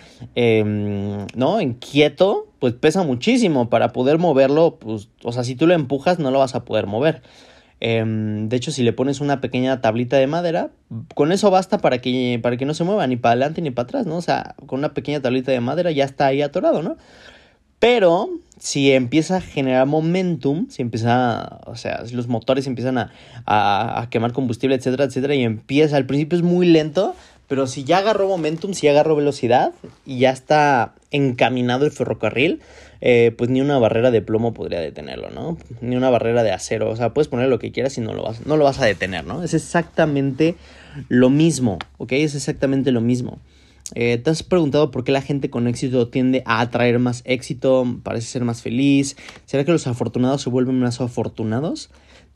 ¿no? 1.34 1.60
inquieto, 1.60 2.48
pues 2.58 2.74
pesa 2.74 3.02
muchísimo. 3.02 3.68
Para 3.68 3.92
poder 3.92 4.18
moverlo, 4.18 4.76
pues, 4.78 5.08
o 5.24 5.32
sea, 5.32 5.44
si 5.44 5.54
tú 5.54 5.66
lo 5.66 5.74
empujas, 5.74 6.18
no 6.18 6.30
lo 6.30 6.38
vas 6.38 6.54
a 6.54 6.64
poder 6.64 6.86
mover. 6.86 7.22
De 7.84 8.56
hecho, 8.56 8.70
si 8.70 8.84
le 8.84 8.92
pones 8.92 9.20
una 9.20 9.40
pequeña 9.40 9.80
tablita 9.80 10.16
de 10.16 10.28
madera, 10.28 10.70
con 11.16 11.32
eso 11.32 11.50
basta 11.50 11.78
para 11.78 11.98
que, 11.98 12.38
para 12.40 12.56
que 12.56 12.64
no 12.64 12.74
se 12.74 12.84
mueva 12.84 13.04
ni 13.08 13.16
para 13.16 13.32
adelante 13.32 13.60
ni 13.60 13.72
para 13.72 13.84
atrás, 13.84 14.06
¿no? 14.06 14.18
O 14.18 14.22
sea, 14.22 14.54
con 14.66 14.78
una 14.78 14.94
pequeña 14.94 15.20
tablita 15.20 15.50
de 15.50 15.60
madera 15.60 15.90
ya 15.90 16.04
está 16.04 16.26
ahí 16.26 16.42
atorado, 16.42 16.84
¿no? 16.84 16.96
Pero 17.80 18.30
si 18.56 18.92
empieza 18.92 19.38
a 19.38 19.40
generar 19.40 19.86
momentum, 19.86 20.68
si 20.68 20.80
empieza, 20.80 21.58
o 21.66 21.74
sea, 21.74 22.06
si 22.06 22.14
los 22.14 22.28
motores 22.28 22.68
empiezan 22.68 22.98
a, 22.98 23.10
a, 23.46 24.02
a 24.02 24.10
quemar 24.10 24.32
combustible, 24.32 24.76
etcétera, 24.76 25.02
etcétera, 25.02 25.34
y 25.34 25.42
empieza, 25.42 25.96
al 25.96 26.06
principio 26.06 26.38
es 26.38 26.44
muy 26.44 26.66
lento, 26.66 27.16
pero 27.52 27.66
si 27.66 27.84
ya 27.84 27.98
agarró 27.98 28.28
momentum, 28.28 28.72
si 28.72 28.86
ya 28.86 28.92
agarró 28.92 29.14
velocidad 29.14 29.74
y 30.06 30.20
ya 30.20 30.30
está 30.30 30.94
encaminado 31.10 31.84
el 31.84 31.92
ferrocarril, 31.92 32.62
eh, 33.02 33.34
pues 33.36 33.50
ni 33.50 33.60
una 33.60 33.78
barrera 33.78 34.10
de 34.10 34.22
plomo 34.22 34.54
podría 34.54 34.80
detenerlo, 34.80 35.28
¿no? 35.28 35.58
Ni 35.82 35.96
una 35.96 36.08
barrera 36.08 36.44
de 36.44 36.50
acero. 36.50 36.88
O 36.88 36.96
sea, 36.96 37.12
puedes 37.12 37.28
poner 37.28 37.50
lo 37.50 37.58
que 37.58 37.70
quieras 37.70 37.98
y 37.98 38.00
no 38.00 38.14
lo 38.14 38.22
vas, 38.22 38.46
no 38.46 38.56
lo 38.56 38.64
vas 38.64 38.80
a 38.80 38.86
detener, 38.86 39.26
¿no? 39.26 39.42
Es 39.42 39.52
exactamente 39.52 40.54
lo 41.10 41.28
mismo, 41.28 41.78
¿ok? 41.98 42.12
Es 42.12 42.34
exactamente 42.34 42.90
lo 42.90 43.02
mismo. 43.02 43.38
Eh, 43.94 44.16
¿Te 44.16 44.30
has 44.30 44.42
preguntado 44.42 44.90
por 44.90 45.04
qué 45.04 45.12
la 45.12 45.20
gente 45.20 45.50
con 45.50 45.68
éxito 45.68 46.08
tiende 46.08 46.42
a 46.46 46.60
atraer 46.60 47.00
más 47.00 47.20
éxito, 47.26 47.98
parece 48.02 48.28
ser 48.28 48.44
más 48.44 48.62
feliz? 48.62 49.14
¿Será 49.44 49.64
que 49.64 49.72
los 49.72 49.86
afortunados 49.86 50.40
se 50.40 50.48
vuelven 50.48 50.80
más 50.80 51.02
afortunados? 51.02 51.90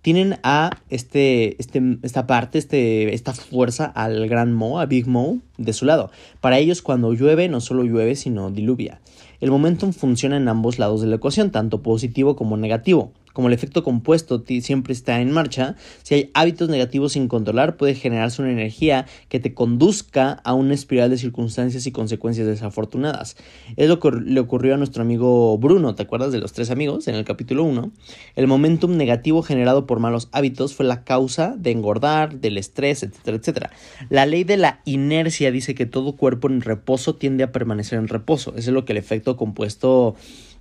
Tienen 0.06 0.38
a 0.44 0.70
este, 0.88 1.60
este, 1.60 1.98
esta 2.04 2.28
parte, 2.28 2.58
este, 2.58 3.12
esta 3.12 3.32
fuerza 3.32 3.86
al 3.86 4.28
gran 4.28 4.52
Mo, 4.52 4.78
a 4.78 4.86
Big 4.86 5.08
Mo, 5.08 5.38
de 5.58 5.72
su 5.72 5.84
lado. 5.84 6.12
Para 6.40 6.60
ellos 6.60 6.80
cuando 6.80 7.12
llueve 7.12 7.48
no 7.48 7.60
solo 7.60 7.82
llueve, 7.82 8.14
sino 8.14 8.52
diluvia. 8.52 9.00
El 9.40 9.50
momentum 9.50 9.92
funciona 9.92 10.36
en 10.36 10.46
ambos 10.46 10.78
lados 10.78 11.00
de 11.00 11.08
la 11.08 11.16
ecuación, 11.16 11.50
tanto 11.50 11.82
positivo 11.82 12.36
como 12.36 12.56
negativo. 12.56 13.10
Como 13.36 13.48
el 13.48 13.54
efecto 13.54 13.84
compuesto 13.84 14.42
siempre 14.62 14.94
está 14.94 15.20
en 15.20 15.30
marcha, 15.30 15.76
si 16.02 16.14
hay 16.14 16.30
hábitos 16.32 16.70
negativos 16.70 17.12
sin 17.12 17.28
controlar, 17.28 17.76
puede 17.76 17.94
generarse 17.94 18.40
una 18.40 18.50
energía 18.50 19.04
que 19.28 19.40
te 19.40 19.52
conduzca 19.52 20.40
a 20.42 20.54
una 20.54 20.72
espiral 20.72 21.10
de 21.10 21.18
circunstancias 21.18 21.86
y 21.86 21.92
consecuencias 21.92 22.46
desafortunadas. 22.46 23.36
Es 23.76 23.90
lo 23.90 24.00
que 24.00 24.10
le 24.10 24.40
ocurrió 24.40 24.72
a 24.72 24.78
nuestro 24.78 25.02
amigo 25.02 25.58
Bruno, 25.58 25.94
¿te 25.94 26.04
acuerdas 26.04 26.32
de 26.32 26.38
los 26.38 26.54
tres 26.54 26.70
amigos 26.70 27.08
en 27.08 27.14
el 27.14 27.26
capítulo 27.26 27.64
1? 27.64 27.92
El 28.36 28.46
momentum 28.46 28.96
negativo 28.96 29.42
generado 29.42 29.86
por 29.86 30.00
malos 30.00 30.30
hábitos 30.32 30.72
fue 30.72 30.86
la 30.86 31.04
causa 31.04 31.56
de 31.58 31.72
engordar, 31.72 32.40
del 32.40 32.56
estrés, 32.56 33.02
etcétera, 33.02 33.36
etcétera. 33.36 33.70
La 34.08 34.24
ley 34.24 34.44
de 34.44 34.56
la 34.56 34.80
inercia 34.86 35.52
dice 35.52 35.74
que 35.74 35.84
todo 35.84 36.16
cuerpo 36.16 36.48
en 36.48 36.62
reposo 36.62 37.16
tiende 37.16 37.44
a 37.44 37.52
permanecer 37.52 37.98
en 37.98 38.08
reposo. 38.08 38.52
Eso 38.56 38.70
es 38.70 38.74
lo 38.74 38.86
que 38.86 38.92
el 38.92 38.98
efecto 38.98 39.36
compuesto 39.36 40.16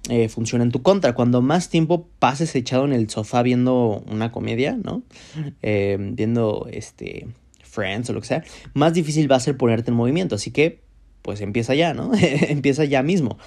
eh, 0.10 0.30
funciona 0.30 0.64
en 0.64 0.72
tu 0.72 0.82
contra. 0.82 1.16
Cuando 1.16 1.42
más 1.42 1.70
tiempo 1.70 2.08
pases 2.20 2.56
echado 2.56 2.86
en 2.86 2.94
el 2.94 3.10
sofá 3.10 3.42
viendo 3.42 4.04
una 4.10 4.32
comedia, 4.32 4.78
¿no? 4.82 5.04
Eh, 5.62 5.98
viendo 6.00 6.68
este 6.72 7.28
Friends 7.64 8.10
o 8.10 8.14
lo 8.14 8.22
que 8.22 8.28
sea, 8.28 8.44
más 8.74 8.94
difícil 8.94 9.32
va 9.32 9.38
a 9.38 9.40
ser 9.40 9.58
ponerte 9.58 9.92
en 9.92 9.98
movimiento. 9.98 10.36
Así 10.36 10.52
que, 10.52 10.82
pues 11.22 11.42
empieza 11.42 11.74
ya, 11.76 11.94
¿no? 11.94 12.12
empieza 12.22 12.86
ya 12.86 13.04
mismo. 13.04 13.38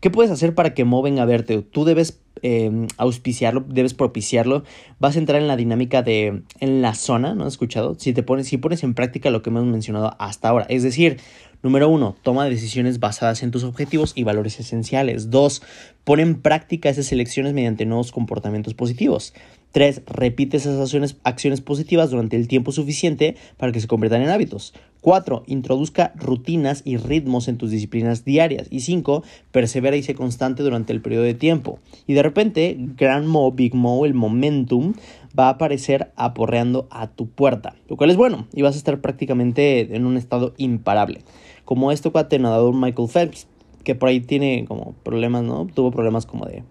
¿Qué 0.00 0.10
puedes 0.10 0.30
hacer 0.30 0.54
para 0.54 0.74
que 0.74 0.84
moven 0.84 1.18
a 1.18 1.24
verte? 1.24 1.60
Tú 1.62 1.84
debes 1.84 2.20
eh, 2.42 2.86
auspiciarlo, 2.96 3.64
debes 3.68 3.94
propiciarlo. 3.94 4.64
Vas 4.98 5.16
a 5.16 5.18
entrar 5.18 5.40
en 5.40 5.48
la 5.48 5.56
dinámica 5.56 6.02
de 6.02 6.42
en 6.60 6.82
la 6.82 6.94
zona, 6.94 7.34
¿no? 7.34 7.44
¿Has 7.44 7.54
escuchado? 7.54 7.96
Si 7.98 8.12
te 8.12 8.22
pones, 8.22 8.48
si 8.48 8.56
pones 8.56 8.82
en 8.82 8.94
práctica 8.94 9.30
lo 9.30 9.42
que 9.42 9.50
hemos 9.50 9.64
mencionado 9.64 10.14
hasta 10.18 10.48
ahora. 10.48 10.66
Es 10.68 10.82
decir, 10.82 11.18
Número 11.62 11.88
uno, 11.88 12.14
toma 12.22 12.48
decisiones 12.48 13.00
basadas 13.00 13.42
en 13.42 13.50
tus 13.50 13.64
objetivos 13.64 14.12
y 14.14 14.22
valores 14.22 14.60
esenciales. 14.60 15.30
Dos, 15.30 15.62
pon 16.04 16.20
en 16.20 16.40
práctica 16.40 16.88
esas 16.88 17.10
elecciones 17.10 17.54
mediante 17.54 17.86
nuevos 17.86 18.12
comportamientos 18.12 18.74
positivos. 18.74 19.34
3. 19.72 20.02
Repite 20.06 20.58
esas 20.58 20.80
acciones, 20.80 21.16
acciones, 21.24 21.60
positivas 21.60 22.10
durante 22.10 22.36
el 22.36 22.46
tiempo 22.46 22.72
suficiente 22.72 23.36
para 23.56 23.72
que 23.72 23.80
se 23.80 23.88
conviertan 23.88 24.22
en 24.22 24.30
hábitos. 24.30 24.74
4. 25.06 25.44
Introduzca 25.46 26.12
rutinas 26.16 26.82
y 26.84 26.96
ritmos 26.96 27.46
en 27.46 27.58
tus 27.58 27.70
disciplinas 27.70 28.24
diarias. 28.24 28.66
Y 28.72 28.80
5. 28.80 29.22
Persevera 29.52 29.96
y 29.96 30.02
sé 30.02 30.16
constante 30.16 30.64
durante 30.64 30.92
el 30.92 31.00
periodo 31.00 31.22
de 31.22 31.34
tiempo. 31.34 31.78
Y 32.08 32.14
de 32.14 32.24
repente, 32.24 32.76
Grand 32.76 33.28
Mo, 33.28 33.52
Big 33.52 33.72
Mo, 33.76 34.04
el 34.04 34.14
momentum, 34.14 34.94
va 35.38 35.46
a 35.46 35.50
aparecer 35.50 36.10
aporreando 36.16 36.88
a 36.90 37.06
tu 37.06 37.28
puerta. 37.28 37.76
Lo 37.88 37.96
cual 37.96 38.10
es 38.10 38.16
bueno 38.16 38.48
y 38.52 38.62
vas 38.62 38.74
a 38.74 38.78
estar 38.78 39.00
prácticamente 39.00 39.94
en 39.94 40.06
un 40.06 40.16
estado 40.16 40.54
imparable. 40.56 41.20
Como 41.64 41.92
este 41.92 42.10
cuate 42.10 42.40
nadador 42.40 42.74
Michael 42.74 43.08
Phelps 43.08 43.46
que 43.84 43.94
por 43.94 44.08
ahí 44.08 44.18
tiene 44.18 44.64
como 44.66 44.96
problemas, 45.04 45.44
¿no? 45.44 45.68
Tuvo 45.72 45.92
problemas 45.92 46.26
como 46.26 46.46
de 46.46 46.64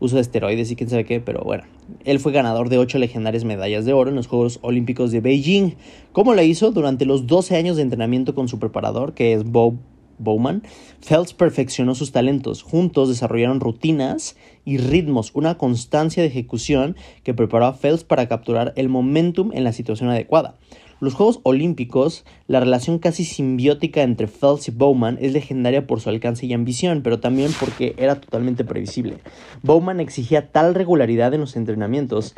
uso 0.00 0.16
de 0.16 0.22
esteroides 0.22 0.70
y 0.70 0.76
quién 0.76 0.90
sabe 0.90 1.04
qué, 1.04 1.20
pero 1.20 1.42
bueno. 1.44 1.64
Él 2.04 2.18
fue 2.18 2.32
ganador 2.32 2.68
de 2.68 2.78
ocho 2.78 2.98
legendarias 2.98 3.44
medallas 3.44 3.84
de 3.84 3.92
oro 3.92 4.10
en 4.10 4.16
los 4.16 4.26
Juegos 4.26 4.58
Olímpicos 4.62 5.12
de 5.12 5.20
Beijing. 5.20 5.74
¿Cómo 6.12 6.34
lo 6.34 6.42
hizo? 6.42 6.72
Durante 6.72 7.04
los 7.04 7.26
12 7.26 7.56
años 7.56 7.76
de 7.76 7.82
entrenamiento 7.82 8.34
con 8.34 8.48
su 8.48 8.58
preparador, 8.58 9.14
que 9.14 9.34
es 9.34 9.44
Bob 9.44 9.74
Bowman, 10.18 10.62
Phelps 11.06 11.32
perfeccionó 11.32 11.94
sus 11.94 12.12
talentos. 12.12 12.62
Juntos 12.62 13.08
desarrollaron 13.08 13.60
rutinas 13.60 14.36
y 14.64 14.78
ritmos, 14.78 15.30
una 15.34 15.56
constancia 15.56 16.22
de 16.22 16.28
ejecución 16.28 16.96
que 17.24 17.34
preparó 17.34 17.66
a 17.66 17.74
Phelps 17.74 18.04
para 18.04 18.28
capturar 18.28 18.72
el 18.76 18.88
momentum 18.88 19.50
en 19.52 19.64
la 19.64 19.72
situación 19.72 20.10
adecuada. 20.10 20.56
Los 21.00 21.14
Juegos 21.14 21.40
Olímpicos, 21.42 22.24
la 22.46 22.60
relación 22.60 22.98
casi 22.98 23.24
simbiótica 23.24 24.02
entre 24.02 24.26
Phelps 24.26 24.68
y 24.68 24.70
Bowman 24.70 25.18
es 25.20 25.32
legendaria 25.32 25.86
por 25.86 26.00
su 26.00 26.10
alcance 26.10 26.46
y 26.46 26.52
ambición, 26.52 27.00
pero 27.02 27.20
también 27.20 27.50
porque 27.58 27.94
era 27.96 28.20
totalmente 28.20 28.64
previsible. 28.64 29.16
Bowman 29.62 30.00
exigía 30.00 30.52
tal 30.52 30.74
regularidad 30.74 31.32
en 31.32 31.40
los 31.40 31.56
entrenamientos 31.56 32.34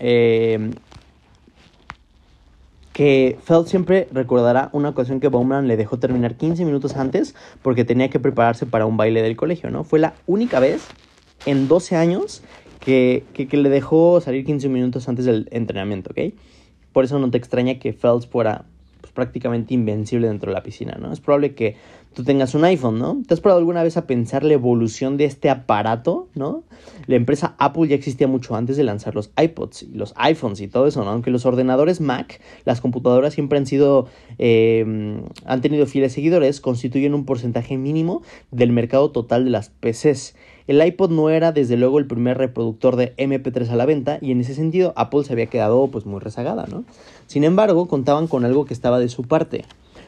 eh, 0.00 0.70
que 2.92 3.38
Phelps 3.44 3.70
siempre 3.70 4.06
recordará 4.12 4.70
una 4.72 4.90
ocasión 4.90 5.18
que 5.18 5.28
Bowman 5.28 5.66
le 5.66 5.76
dejó 5.76 5.98
terminar 5.98 6.36
15 6.36 6.64
minutos 6.64 6.96
antes 6.96 7.34
porque 7.60 7.84
tenía 7.84 8.08
que 8.08 8.20
prepararse 8.20 8.66
para 8.66 8.86
un 8.86 8.96
baile 8.96 9.20
del 9.20 9.36
colegio, 9.36 9.70
¿no? 9.70 9.82
Fue 9.82 9.98
la 9.98 10.14
única 10.26 10.60
vez 10.60 10.86
en 11.44 11.68
12 11.68 11.96
años 11.96 12.42
que, 12.78 13.24
que, 13.32 13.56
le 13.56 13.68
dejó 13.68 14.20
salir 14.20 14.44
15 14.44 14.68
minutos 14.68 15.08
antes 15.08 15.24
del 15.24 15.48
entrenamiento, 15.50 16.10
¿ok? 16.10 16.34
Por 16.94 17.04
eso 17.04 17.18
no 17.18 17.30
te 17.30 17.36
extraña 17.36 17.78
que 17.78 17.92
Phelps 17.92 18.26
fuera 18.26 18.64
pues, 19.00 19.12
prácticamente 19.12 19.74
invencible 19.74 20.28
dentro 20.28 20.50
de 20.50 20.54
la 20.54 20.62
piscina, 20.62 20.96
¿no? 20.98 21.12
Es 21.12 21.20
probable 21.20 21.54
que 21.54 21.76
tú 22.14 22.22
tengas 22.22 22.54
un 22.54 22.64
iPhone, 22.64 23.00
¿no? 23.00 23.20
¿Te 23.26 23.34
has 23.34 23.40
parado 23.40 23.58
alguna 23.58 23.82
vez 23.82 23.96
a 23.96 24.06
pensar 24.06 24.44
la 24.44 24.54
evolución 24.54 25.16
de 25.16 25.24
este 25.24 25.50
aparato, 25.50 26.28
¿no? 26.36 26.62
La 27.06 27.16
empresa 27.16 27.56
Apple 27.58 27.88
ya 27.88 27.96
existía 27.96 28.28
mucho 28.28 28.54
antes 28.54 28.76
de 28.76 28.84
lanzar 28.84 29.16
los 29.16 29.32
iPods 29.36 29.82
y 29.82 29.94
los 29.94 30.14
iPhones 30.16 30.60
y 30.60 30.68
todo 30.68 30.86
eso, 30.86 31.04
¿no? 31.04 31.10
Aunque 31.10 31.32
los 31.32 31.44
ordenadores 31.44 32.00
Mac, 32.00 32.40
las 32.64 32.80
computadoras 32.80 33.34
siempre 33.34 33.58
han 33.58 33.66
sido, 33.66 34.06
eh, 34.38 35.20
han 35.44 35.60
tenido 35.60 35.86
fieles 35.86 36.12
seguidores, 36.12 36.60
constituyen 36.60 37.12
un 37.12 37.24
porcentaje 37.24 37.76
mínimo 37.76 38.22
del 38.52 38.70
mercado 38.70 39.10
total 39.10 39.44
de 39.44 39.50
las 39.50 39.68
PCs. 39.68 40.36
El 40.66 40.84
iPod 40.84 41.10
no 41.10 41.28
era 41.28 41.52
desde 41.52 41.76
luego 41.76 41.98
el 41.98 42.06
primer 42.06 42.38
reproductor 42.38 42.96
de 42.96 43.14
MP3 43.16 43.68
a 43.68 43.76
la 43.76 43.84
venta 43.84 44.18
y 44.22 44.32
en 44.32 44.40
ese 44.40 44.54
sentido 44.54 44.94
Apple 44.96 45.24
se 45.24 45.34
había 45.34 45.46
quedado 45.46 45.88
pues 45.88 46.06
muy 46.06 46.20
rezagada, 46.20 46.66
¿no? 46.66 46.84
Sin 47.26 47.44
embargo, 47.44 47.86
contaban 47.86 48.28
con 48.28 48.46
algo 48.46 48.64
que 48.64 48.72
estaba 48.72 48.98
de 48.98 49.10
su 49.10 49.24
parte 49.24 49.64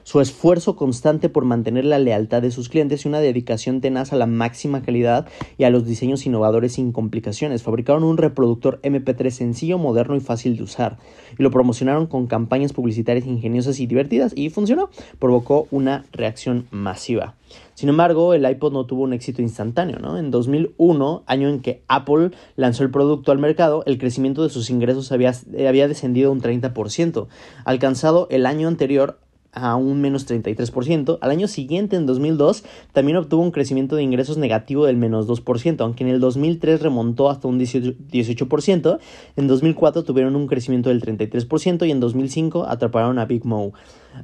su 0.06 0.20
esfuerzo 0.20 0.76
constante 0.76 1.28
por 1.28 1.44
mantener 1.44 1.84
la 1.84 1.98
lealtad 1.98 2.40
de 2.40 2.52
sus 2.52 2.68
clientes 2.68 3.04
y 3.04 3.08
una 3.08 3.18
dedicación 3.18 3.80
tenaz 3.80 4.12
a 4.12 4.16
la 4.16 4.26
máxima 4.26 4.82
calidad 4.82 5.26
y 5.58 5.64
a 5.64 5.70
los 5.70 5.84
diseños 5.84 6.25
innovadores 6.26 6.75
sin 6.75 6.92
complicaciones. 6.92 7.64
Fabricaron 7.64 8.04
un 8.04 8.16
reproductor 8.16 8.80
MP3 8.82 9.30
sencillo, 9.30 9.78
moderno 9.78 10.14
y 10.14 10.20
fácil 10.20 10.56
de 10.56 10.62
usar 10.62 10.98
y 11.36 11.42
lo 11.42 11.50
promocionaron 11.50 12.06
con 12.06 12.28
campañas 12.28 12.72
publicitarias 12.72 13.26
ingeniosas 13.26 13.80
y 13.80 13.88
divertidas 13.88 14.32
y 14.36 14.48
funcionó. 14.50 14.90
Provocó 15.18 15.66
una 15.72 16.04
reacción 16.12 16.68
masiva. 16.70 17.34
Sin 17.75 17.88
embargo, 17.88 18.32
el 18.32 18.48
iPod 18.48 18.72
no 18.72 18.86
tuvo 18.86 19.02
un 19.02 19.12
éxito 19.12 19.42
instantáneo, 19.42 19.98
¿no? 19.98 20.18
En 20.18 20.30
2001, 20.30 21.25
año 21.26 21.48
en 21.48 21.60
que 21.60 21.82
Apple 21.88 22.30
lanzó 22.54 22.84
el 22.84 22.90
producto 22.92 23.32
al 23.32 23.38
mercado, 23.38 23.82
el 23.86 23.98
crecimiento 23.98 24.44
de 24.44 24.50
sus 24.50 24.70
ingresos 24.70 25.10
había, 25.10 25.34
había 25.68 25.88
descendido 25.88 26.30
un 26.30 26.40
30%, 26.40 27.26
alcanzado 27.64 28.28
el 28.30 28.46
año 28.46 28.68
anterior 28.68 29.18
a 29.56 29.75
un 29.75 30.00
menos 30.00 30.28
33%. 30.28 31.18
Al 31.20 31.30
año 31.30 31.48
siguiente, 31.48 31.96
en 31.96 32.06
2002, 32.06 32.62
también 32.92 33.16
obtuvo 33.16 33.42
un 33.42 33.50
crecimiento 33.50 33.96
de 33.96 34.02
ingresos 34.02 34.36
negativo 34.36 34.84
del 34.84 34.96
menos 34.96 35.26
2%, 35.26 35.80
aunque 35.80 36.04
en 36.04 36.10
el 36.10 36.20
2003 36.20 36.82
remontó 36.82 37.30
hasta 37.30 37.48
un 37.48 37.58
18%. 37.58 38.98
En 39.36 39.46
2004 39.46 40.04
tuvieron 40.04 40.36
un 40.36 40.46
crecimiento 40.46 40.90
del 40.90 41.02
33% 41.02 41.86
y 41.86 41.90
en 41.90 42.00
2005 42.00 42.66
atraparon 42.68 43.18
a 43.18 43.25
Big 43.25 43.44
Mo. 43.44 43.72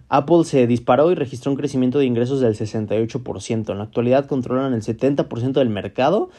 Apple 0.08 0.44
se 0.44 0.66
disparó 0.66 1.10
y 1.10 1.14
registró 1.14 1.50
un 1.50 1.56
crecimiento 1.56 1.98
de 1.98 2.06
ingresos 2.06 2.40
del 2.40 2.54
68%. 2.54 3.70
En 3.70 3.78
la 3.78 3.84
actualidad 3.84 4.26
controlan 4.26 4.74
el 4.74 4.82
70% 4.82 5.52
del 5.52 5.70
mercado 5.70 6.30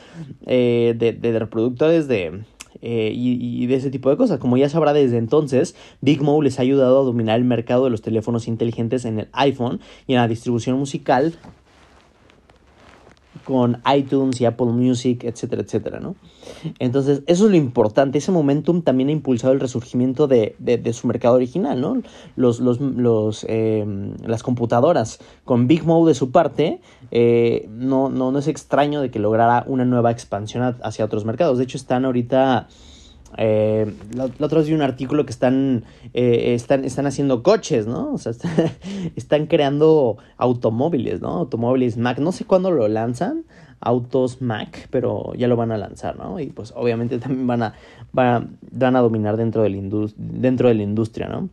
eh, 0.45 0.95
de, 0.97 1.13
de 1.13 1.39
reproductores 1.39 2.07
de, 2.07 2.43
eh, 2.81 3.11
y, 3.13 3.65
de 3.67 3.75
ese 3.75 3.89
tipo 3.89 4.09
de 4.09 4.17
cosas. 4.17 4.39
Como 4.39 4.57
ya 4.57 4.69
sabrá 4.69 4.93
desde 4.93 5.17
entonces, 5.17 5.75
Big 6.01 6.21
Mo 6.21 6.41
les 6.41 6.59
ha 6.59 6.61
ayudado 6.61 7.01
a 7.01 7.03
dominar 7.03 7.37
el 7.37 7.45
mercado 7.45 7.85
de 7.85 7.89
los 7.89 8.01
teléfonos 8.01 8.47
inteligentes 8.47 9.05
en 9.05 9.19
el 9.19 9.27
iPhone 9.33 9.79
y 10.07 10.13
en 10.13 10.19
la 10.19 10.27
distribución 10.27 10.77
musical 10.77 11.33
con 13.45 13.81
iTunes 13.93 14.39
y 14.41 14.45
Apple 14.45 14.67
Music, 14.67 15.23
etcétera, 15.23 15.61
etcétera, 15.61 15.99
¿no? 15.99 16.15
Entonces, 16.79 17.23
eso 17.27 17.45
es 17.45 17.51
lo 17.51 17.57
importante. 17.57 18.17
Ese 18.17 18.31
momentum 18.31 18.81
también 18.81 19.09
ha 19.09 19.11
impulsado 19.11 19.53
el 19.53 19.59
resurgimiento 19.59 20.27
de, 20.27 20.55
su 20.93 21.07
mercado 21.07 21.35
original, 21.35 21.79
¿no? 21.79 22.01
Los, 22.35 22.59
los, 22.59 22.79
los 22.79 23.45
em, 23.49 24.15
las 24.25 24.43
computadoras 24.43 25.19
con 25.45 25.67
Big 25.67 25.83
Mo 25.83 26.05
de 26.07 26.13
su 26.13 26.31
parte, 26.31 26.81
eh, 27.11 27.67
no, 27.69 28.09
no, 28.09 28.31
no 28.31 28.39
es 28.39 28.47
extraño 28.47 29.01
de 29.01 29.11
que 29.11 29.19
lograra 29.19 29.63
una 29.67 29.85
nueva 29.85 30.11
expansión 30.11 30.75
hacia 30.81 31.05
otros 31.05 31.25
mercados. 31.25 31.57
De 31.57 31.65
hecho, 31.65 31.77
están 31.77 32.05
ahorita 32.05 32.67
eh, 33.37 33.91
la, 34.13 34.25
otra 34.25 34.59
vez 34.59 34.67
vi 34.67 34.73
un 34.73 34.81
artículo 34.81 35.25
que 35.25 35.31
están, 35.31 35.83
eh, 36.13 36.53
están, 36.53 36.85
están 36.85 37.05
haciendo 37.05 37.43
coches, 37.43 37.87
¿no? 37.87 38.13
O 38.13 38.17
sea, 38.17 38.33
están, 39.15 39.47
creando 39.47 40.17
automóviles, 40.37 41.21
¿no? 41.21 41.29
Automóviles 41.29 41.97
Mac. 41.97 42.19
No 42.19 42.31
sé 42.31 42.45
cuándo 42.45 42.71
lo 42.71 42.87
lanzan, 42.87 43.45
autos 43.79 44.41
Mac, 44.41 44.87
pero 44.89 45.33
ya 45.35 45.47
lo 45.47 45.55
van 45.55 45.71
a 45.71 45.77
lanzar, 45.77 46.17
¿no? 46.17 46.39
Y 46.39 46.47
pues 46.47 46.73
obviamente 46.75 47.19
también 47.19 47.47
van 47.47 47.63
a, 47.63 47.73
van, 48.11 48.57
van 48.71 48.95
a 48.95 49.01
dominar 49.01 49.37
dentro, 49.37 49.63
del 49.63 50.13
dentro 50.17 50.67
de 50.67 50.75
la 50.75 50.83
industria, 50.83 51.27
¿no? 51.27 51.49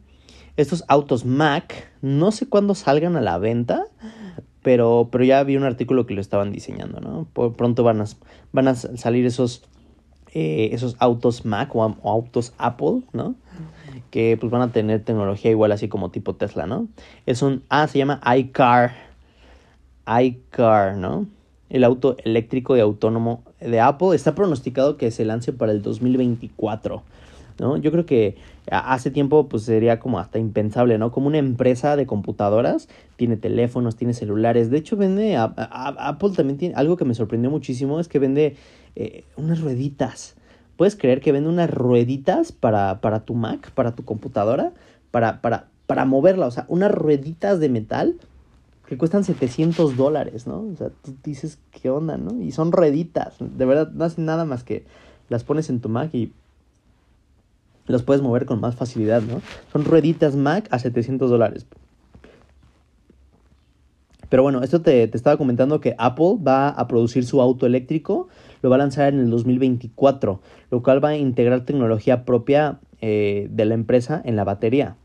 Estos 0.57 0.85
autos 0.89 1.25
Mac, 1.25 1.91
no 2.03 2.33
sé 2.33 2.49
cuándo 2.49 2.75
salgan 2.75 3.17
a 3.17 3.21
la 3.21 3.39
venta, 3.39 3.87
pero, 4.63 5.09
pero 5.11 5.25
ya 5.25 5.43
vi 5.43 5.57
un 5.57 5.65
artículo 5.65 6.07
que 6.07 6.15
lo 6.15 6.21
estaban 6.21 6.53
diseñando, 6.53 7.01
¿no? 7.01 7.27
Por 7.33 7.55
pronto 7.55 7.83
van 7.83 8.01
a, 8.03 8.05
van 8.53 8.69
a 8.69 8.75
salir 8.75 9.25
esos 9.25 9.63
eh, 10.33 10.71
esos 10.73 10.97
autos 10.99 11.45
Mac 11.45 11.75
o, 11.75 11.83
autos 12.05 12.55
Apple, 12.59 13.03
¿no? 13.13 13.35
Que 14.11 14.37
pues 14.39 14.51
van 14.51 14.63
a 14.63 14.73
tener 14.73 15.05
tecnología 15.05 15.51
igual 15.51 15.73
así 15.73 15.89
como 15.89 16.11
tipo 16.11 16.35
Tesla, 16.35 16.67
¿no? 16.67 16.89
Es 17.27 17.43
un, 17.43 17.63
ah, 17.69 17.87
se 17.87 17.99
llama 17.99 18.21
iCar, 18.37 18.95
iCar, 20.07 20.97
¿no? 20.97 21.27
El 21.69 21.85
auto 21.85 22.17
eléctrico 22.25 22.77
y 22.77 22.81
autónomo 22.81 23.45
de 23.61 23.81
Apple 23.81 24.15
está 24.15 24.35
pronosticado 24.35 24.97
que 24.97 25.11
se 25.11 25.25
lance 25.25 25.53
para 25.53 25.73
el 25.73 25.83
2024. 25.83 27.03
¿No? 27.61 27.77
Yo 27.77 27.93
creo 27.93 28.07
que 28.07 28.37
hace 28.71 29.11
tiempo 29.11 29.49
pues 29.49 29.65
sería 29.65 30.01
como 30.01 30.19
hasta 30.19 30.39
impensable, 30.39 30.99
¿no? 30.99 31.13
Como 31.13 31.29
una 31.29 31.39
empresa 31.39 31.95
de 31.95 32.07
computadoras 32.07 32.89
tiene 33.17 33.37
teléfonos, 33.37 33.97
tiene 33.97 34.15
celulares. 34.15 34.71
De 34.71 34.79
hecho, 34.79 34.97
vende 34.97 35.37
Apple 35.37 36.31
también 36.35 36.59
tiene 36.59 36.75
algo 36.75 36.97
que 36.97 37.05
me 37.05 37.15
sorprendió 37.15 37.51
muchísimo 37.51 38.01
es 38.01 38.09
que 38.09 38.19
vende 38.19 38.57
eh, 38.97 39.25
unas 39.37 39.61
rueditas. 39.61 40.35
¿Puedes 40.77 40.97
creer 40.97 41.21
que 41.21 41.31
vende 41.31 41.51
unas 41.51 41.71
rueditas 41.71 42.53
para, 42.53 43.01
para 43.01 43.21
tu 43.21 43.35
Mac, 43.35 43.71
para 43.73 43.95
tu 43.95 44.05
computadora, 44.05 44.73
para, 45.11 45.43
para, 45.43 45.69
para 45.87 46.07
moverla? 46.07 46.47
O 46.47 46.51
sea, 46.51 46.65
unas 46.69 46.91
rueditas 46.91 47.61
de 47.61 47.69
metal 47.69 48.17
que 48.89 48.97
cuestan 48.97 49.23
700 49.23 49.97
dólares, 49.97 50.47
¿no? 50.47 50.65
O 50.73 50.77
sea, 50.77 50.89
tú 51.05 51.15
dices, 51.23 51.59
¿qué 51.71 51.91
onda, 51.91 52.17
no? 52.17 52.43
Y 52.43 52.51
son 52.51 52.73
rueditas, 52.73 53.37
de 53.39 53.65
verdad, 53.65 53.93
no 53.93 54.05
hacen 54.05 54.25
nada 54.25 54.45
más 54.45 54.65
que 54.65 54.85
las 55.29 55.45
pones 55.45 55.71
en 55.71 55.81
tu 55.81 55.89
Mac 55.89 56.13
y 56.13 56.33
las 57.91 58.03
puedes 58.03 58.23
mover 58.23 58.47
con 58.47 58.61
más 58.61 58.77
facilidad, 58.77 59.23
¿no? 59.23 59.41
Son 59.73 59.85
rueditas 59.85 60.37
Mac 60.37 60.69
a 60.71 60.79
700 60.79 61.31
dólares. 61.31 61.67
Pero 64.29 64.45
bueno, 64.45 64.63
esto 64.63 64.81
te, 64.81 65.09
te, 65.09 65.17
estaba 65.17 65.37
comentando 65.37 65.81
que 65.81 65.97
Apple 65.99 66.37
va 66.47 66.69
a 66.69 66.87
producir 66.87 67.27
su 67.27 67.43
auto 67.43 67.67
eléctrico 67.67 68.29
lo 68.63 68.71
va 68.71 68.77
a 68.77 68.79
lanzar 68.79 69.13
en 69.13 69.21
el 69.21 69.31
2024, 69.31 70.41
lo 70.71 70.83
cual 70.83 71.05
va 71.05 71.11
a 71.11 71.17
integrar 71.17 71.65
tecnología 71.65 72.25
propia 72.25 72.81
eh, 73.01 73.49
de 73.51 73.65
la 73.65 73.75
empresa 73.75 74.21
en 74.25 74.37
la 74.37 74.45
batería. 74.45 74.97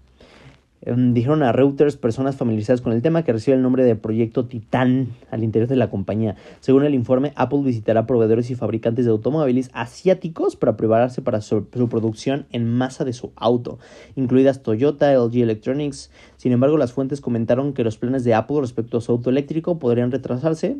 Em, 0.81 1.13
dijeron 1.13 1.41
a 1.41 1.51
Reuters 1.51 1.97
personas 1.97 2.35
familiarizadas 2.35 2.81
con 2.81 2.93
el 2.93 3.01
tema 3.01 3.23
que 3.23 3.33
recibe 3.33 3.55
el 3.55 3.63
nombre 3.63 3.83
de 3.83 3.95
Proyecto 3.95 4.45
Titán 4.45 5.09
al 5.31 5.43
interior 5.43 5.67
de 5.67 5.75
la 5.75 5.89
compañía. 5.89 6.35
Según 6.59 6.83
el 6.83 6.93
informe, 6.93 7.33
Apple 7.35 7.61
visitará 7.63 8.05
proveedores 8.05 8.51
y 8.51 8.55
fabricantes 8.55 9.05
de 9.05 9.11
automóviles 9.11 9.71
asiáticos 9.73 10.55
para 10.55 10.77
prepararse 10.77 11.23
para 11.23 11.41
su, 11.41 11.65
producción 11.65 12.45
en 12.51 12.71
masa 12.71 13.03
de 13.03 13.13
su 13.13 13.31
auto, 13.35 13.79
incluidas 14.15 14.61
Toyota, 14.61 15.11
LG 15.11 15.37
Electronics. 15.37 16.11
Sin 16.37 16.51
embargo, 16.51 16.77
las 16.77 16.93
fuentes 16.93 17.19
comentaron 17.19 17.73
que 17.73 17.83
los 17.83 17.97
planes 17.97 18.23
de 18.23 18.35
Apple 18.35 18.61
respecto 18.61 18.99
a 18.99 19.01
su 19.01 19.11
auto 19.11 19.31
eléctrico 19.31 19.79
podrían 19.79 20.11
retrasarse 20.11 20.77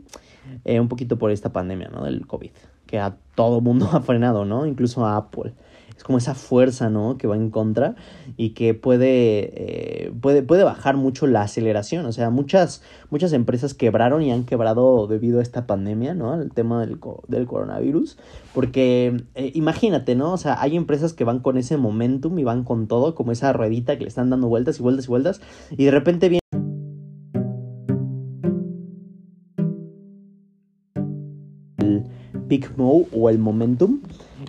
eh, 0.66 0.80
un 0.80 0.88
poquito 0.88 1.18
por 1.18 1.32
esta 1.32 1.52
pandemia 1.52 1.90
¿no? 1.90 2.04
del 2.04 2.28
COVID, 2.28 2.52
que 2.86 3.00
a 3.00 3.18
todo 3.34 3.60
mundo 3.62 3.90
ha 3.94 4.02
frenado, 4.02 4.46
¿no? 4.46 4.68
incluso 4.68 5.04
a 5.06 5.18
Apple. 5.18 5.54
Es 5.98 6.04
como 6.04 6.18
esa 6.18 6.36
fuerza, 6.36 6.90
¿no? 6.90 7.18
Que 7.18 7.28
va 7.28 7.36
en 7.36 7.50
contra 7.50 7.96
y 8.38 8.50
que 8.50 8.74
puede, 8.74 10.08
eh, 10.08 10.12
puede, 10.22 10.44
puede 10.44 10.64
bajar 10.64 10.98
mucho 10.98 11.26
la 11.28 11.42
aceleración. 11.42 12.06
O 12.06 12.12
sea, 12.12 12.30
muchas, 12.30 12.82
muchas 13.10 13.34
empresas 13.34 13.74
quebraron 13.74 14.22
y 14.22 14.32
han 14.32 14.44
quebrado 14.44 15.08
debido 15.08 15.40
a 15.40 15.42
esta 15.42 15.68
pandemia, 15.68 16.14
¿no? 16.14 16.40
El 16.42 16.52
tema 16.52 16.86
del, 16.86 17.00
del 17.28 17.46
coronavirus. 17.46 18.18
Porque 18.54 19.24
eh, 19.36 19.52
imagínate, 19.54 20.16
¿no? 20.16 20.34
O 20.34 20.38
sea, 20.38 20.62
hay 20.62 20.76
empresas 20.76 21.14
que 21.14 21.24
van 21.24 21.40
con 21.40 21.58
ese 21.58 21.78
momentum 21.78 22.38
y 22.40 22.44
van 22.44 22.64
con 22.64 22.88
todo, 22.88 23.16
como 23.16 23.32
esa 23.32 23.54
ruedita 23.54 23.98
que 23.98 24.04
le 24.04 24.10
están 24.10 24.30
dando 24.30 24.48
vueltas 24.48 24.80
y 24.80 24.84
vueltas 24.84 25.06
y 25.06 25.08
vueltas. 25.08 25.42
Y 25.72 25.86
de 25.86 25.92
repente 25.92 26.30
viene 26.30 26.42
Big 32.48 32.78
Mo 32.78 33.06
o 33.12 33.30
el 33.30 33.40
momentum. 33.40 34.02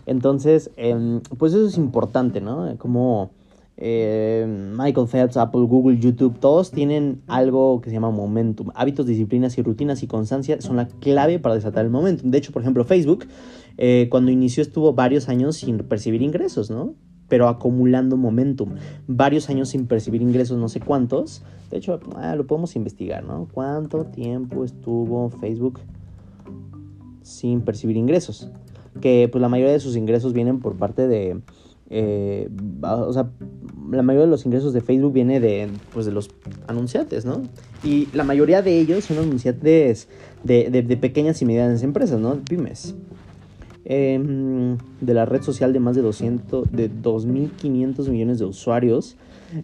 Entonces, 0.06 0.70
em, 0.76 1.20
pues 1.36 1.52
eso 1.52 1.66
es 1.66 1.76
importante, 1.76 2.40
¿no? 2.40 2.76
Como 2.78 3.30
em, 3.76 4.70
Michael 4.70 5.06
Phelps, 5.06 5.36
Apple, 5.36 5.62
Google, 5.62 5.98
YouTube, 5.98 6.38
todos 6.38 6.70
tienen 6.70 7.20
algo 7.26 7.80
que 7.82 7.90
se 7.90 7.94
llama 7.94 8.10
momentum. 8.10 8.70
Hábitos, 8.75 9.06
disciplinas 9.06 9.58
y 9.58 9.62
rutinas 9.62 10.02
y 10.02 10.06
constancia 10.06 10.60
son 10.62 10.76
la 10.76 10.88
clave 10.88 11.38
para 11.38 11.56
desatar 11.56 11.84
el 11.84 11.90
momentum. 11.90 12.30
De 12.30 12.38
hecho, 12.38 12.52
por 12.52 12.62
ejemplo, 12.62 12.84
Facebook, 12.84 13.26
eh, 13.76 14.08
cuando 14.10 14.30
inició 14.30 14.62
estuvo 14.62 14.94
varios 14.94 15.28
años 15.28 15.56
sin 15.56 15.78
percibir 15.78 16.22
ingresos, 16.22 16.70
¿no? 16.70 16.94
pero 17.28 17.48
acumulando 17.48 18.16
momentum. 18.16 18.76
Varios 19.08 19.50
años 19.50 19.70
sin 19.70 19.86
percibir 19.86 20.22
ingresos, 20.22 20.58
no 20.58 20.68
sé 20.68 20.80
cuántos. 20.80 21.42
De 21.70 21.78
hecho, 21.78 21.98
ah, 22.14 22.36
lo 22.36 22.46
podemos 22.46 22.76
investigar, 22.76 23.25
¿no? 23.25 23.48
¿Cuánto 23.52 24.04
tiempo 24.04 24.64
estuvo 24.64 25.28
Facebook 25.30 25.80
sin 27.26 27.62
percibir 27.62 27.96
ingresos. 27.96 28.50
Que 29.00 29.29
pues 29.31 29.41
la 29.43 29.49
mayoría 29.49 29.73
de 29.73 29.81
sus 29.81 29.97
ingresos 29.97 30.33
vienen 30.33 30.61
por 30.61 30.76
parte 30.76 31.07
de... 31.07 31.41
Eh, 31.88 32.49
o 32.83 33.12
sea, 33.12 33.31
la 33.91 34.03
mayoría 34.03 34.25
de 34.26 34.31
los 34.31 34.45
ingresos 34.45 34.73
de 34.73 34.81
Facebook 34.81 35.12
viene 35.12 35.38
de, 35.38 35.69
pues, 35.93 36.07
de 36.07 36.12
los 36.12 36.31
anunciantes, 36.67 37.25
¿no? 37.25 37.43
Y 37.85 38.09
la 38.12 38.25
mayoría 38.25 38.62
de 38.62 38.81
ellos 38.81 39.05
son 39.05 39.19
anunciantes 39.19 40.09
de, 40.43 40.71
de, 40.71 40.97
pequeñas 40.97 41.41
y 41.43 41.47
medianas 41.47 41.83
empresas, 41.83 42.21
¿no? 42.21 42.37
Pymes. 42.45 42.95
Em, 43.85 44.79
de 45.00 45.15
la 45.15 45.26
red 45.26 45.43
social 45.43 45.73
de 45.73 45.79
más 45.79 45.95
de 45.95 46.03
200, 46.03 46.73
de 46.73 46.91
2.500 46.91 48.09
millones 48.09 48.41
de 48.41 48.45
usuarios 48.45 49.17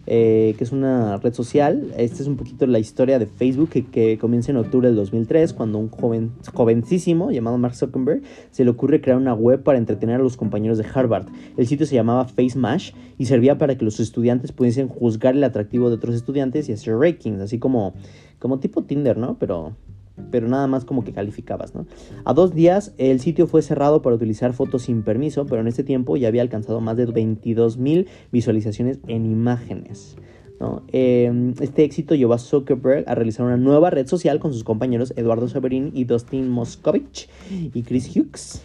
eh, 0.07 0.55
que 0.57 0.63
es 0.63 0.71
una 0.71 1.17
red 1.17 1.33
social. 1.33 1.93
Esta 1.97 2.21
es 2.21 2.27
un 2.27 2.37
poquito 2.37 2.65
la 2.67 2.79
historia 2.79 3.19
de 3.19 3.25
Facebook 3.25 3.69
que, 3.69 4.17
comienza 4.19 4.51
en 4.51 4.57
octubre 4.57 4.87
del 4.87 4.95
2003, 4.95 5.53
cuando 5.53 5.77
un 5.77 5.89
joven, 5.89 6.31
jovencísimo 6.53 7.31
llamado 7.31 7.57
Mark 7.57 7.75
Zuckerberg 7.75 8.21
se 8.51 8.63
le 8.63 8.71
ocurre 8.71 9.01
crear 9.01 9.17
una 9.17 9.33
web 9.33 9.63
para 9.63 9.77
entretener 9.77 10.17
a 10.17 10.23
los 10.23 10.37
compañeros 10.37 10.77
de 10.77 10.85
Harvard. 10.93 11.27
El 11.57 11.67
sitio 11.67 11.85
se 11.85 11.95
llamaba 11.95 12.25
FaceMash 12.25 12.91
y 13.17 13.25
servía 13.25 13.57
para 13.57 13.77
que 13.77 13.85
los 13.85 13.99
estudiantes 13.99 14.51
pudiesen 14.51 14.87
juzgar 14.87 15.35
el 15.35 15.43
atractivo 15.43 15.89
de 15.89 15.95
otros 15.95 16.15
estudiantes 16.15 16.69
y 16.69 16.73
hacer 16.73 16.97
rankings, 16.97 17.41
así 17.41 17.59
como, 17.59 17.93
como 18.39 18.59
tipo 18.59 18.83
Tinder, 18.83 19.17
¿no? 19.17 19.37
Pero 19.39 19.75
pero 20.31 20.47
nada 20.47 20.67
más 20.67 20.85
como 20.85 21.03
que 21.03 21.13
calificabas, 21.13 21.75
¿no? 21.75 21.85
A 22.25 22.33
dos 22.33 22.53
días 22.53 22.93
el 22.97 23.19
sitio 23.19 23.47
fue 23.47 23.61
cerrado 23.61 24.01
para 24.01 24.15
utilizar 24.15 24.53
fotos 24.53 24.83
sin 24.83 25.03
permiso, 25.03 25.45
pero 25.45 25.61
en 25.61 25.67
este 25.67 25.83
tiempo 25.83 26.17
ya 26.17 26.27
había 26.27 26.41
alcanzado 26.41 26.81
más 26.81 26.97
de 26.97 27.05
22 27.05 27.77
mil 27.77 28.07
visualizaciones 28.31 28.99
en 29.07 29.25
imágenes. 29.25 30.17
Em, 30.91 31.53
este 31.59 31.83
éxito 31.83 32.15
llevó 32.15 32.33
a 32.33 32.37
Zuckerberg 32.37 33.03
a 33.07 33.15
realizar 33.15 33.45
una 33.45 33.57
nueva 33.57 33.89
red 33.89 34.07
social 34.07 34.39
con 34.39 34.53
sus 34.53 34.63
compañeros 34.63 35.13
Eduardo 35.15 35.47
Severin 35.47 35.91
y 35.93 36.05
Dustin 36.05 36.49
Moskovich 36.49 37.29
y 37.49 37.81
Chris 37.83 38.15
Hughes 38.15 38.63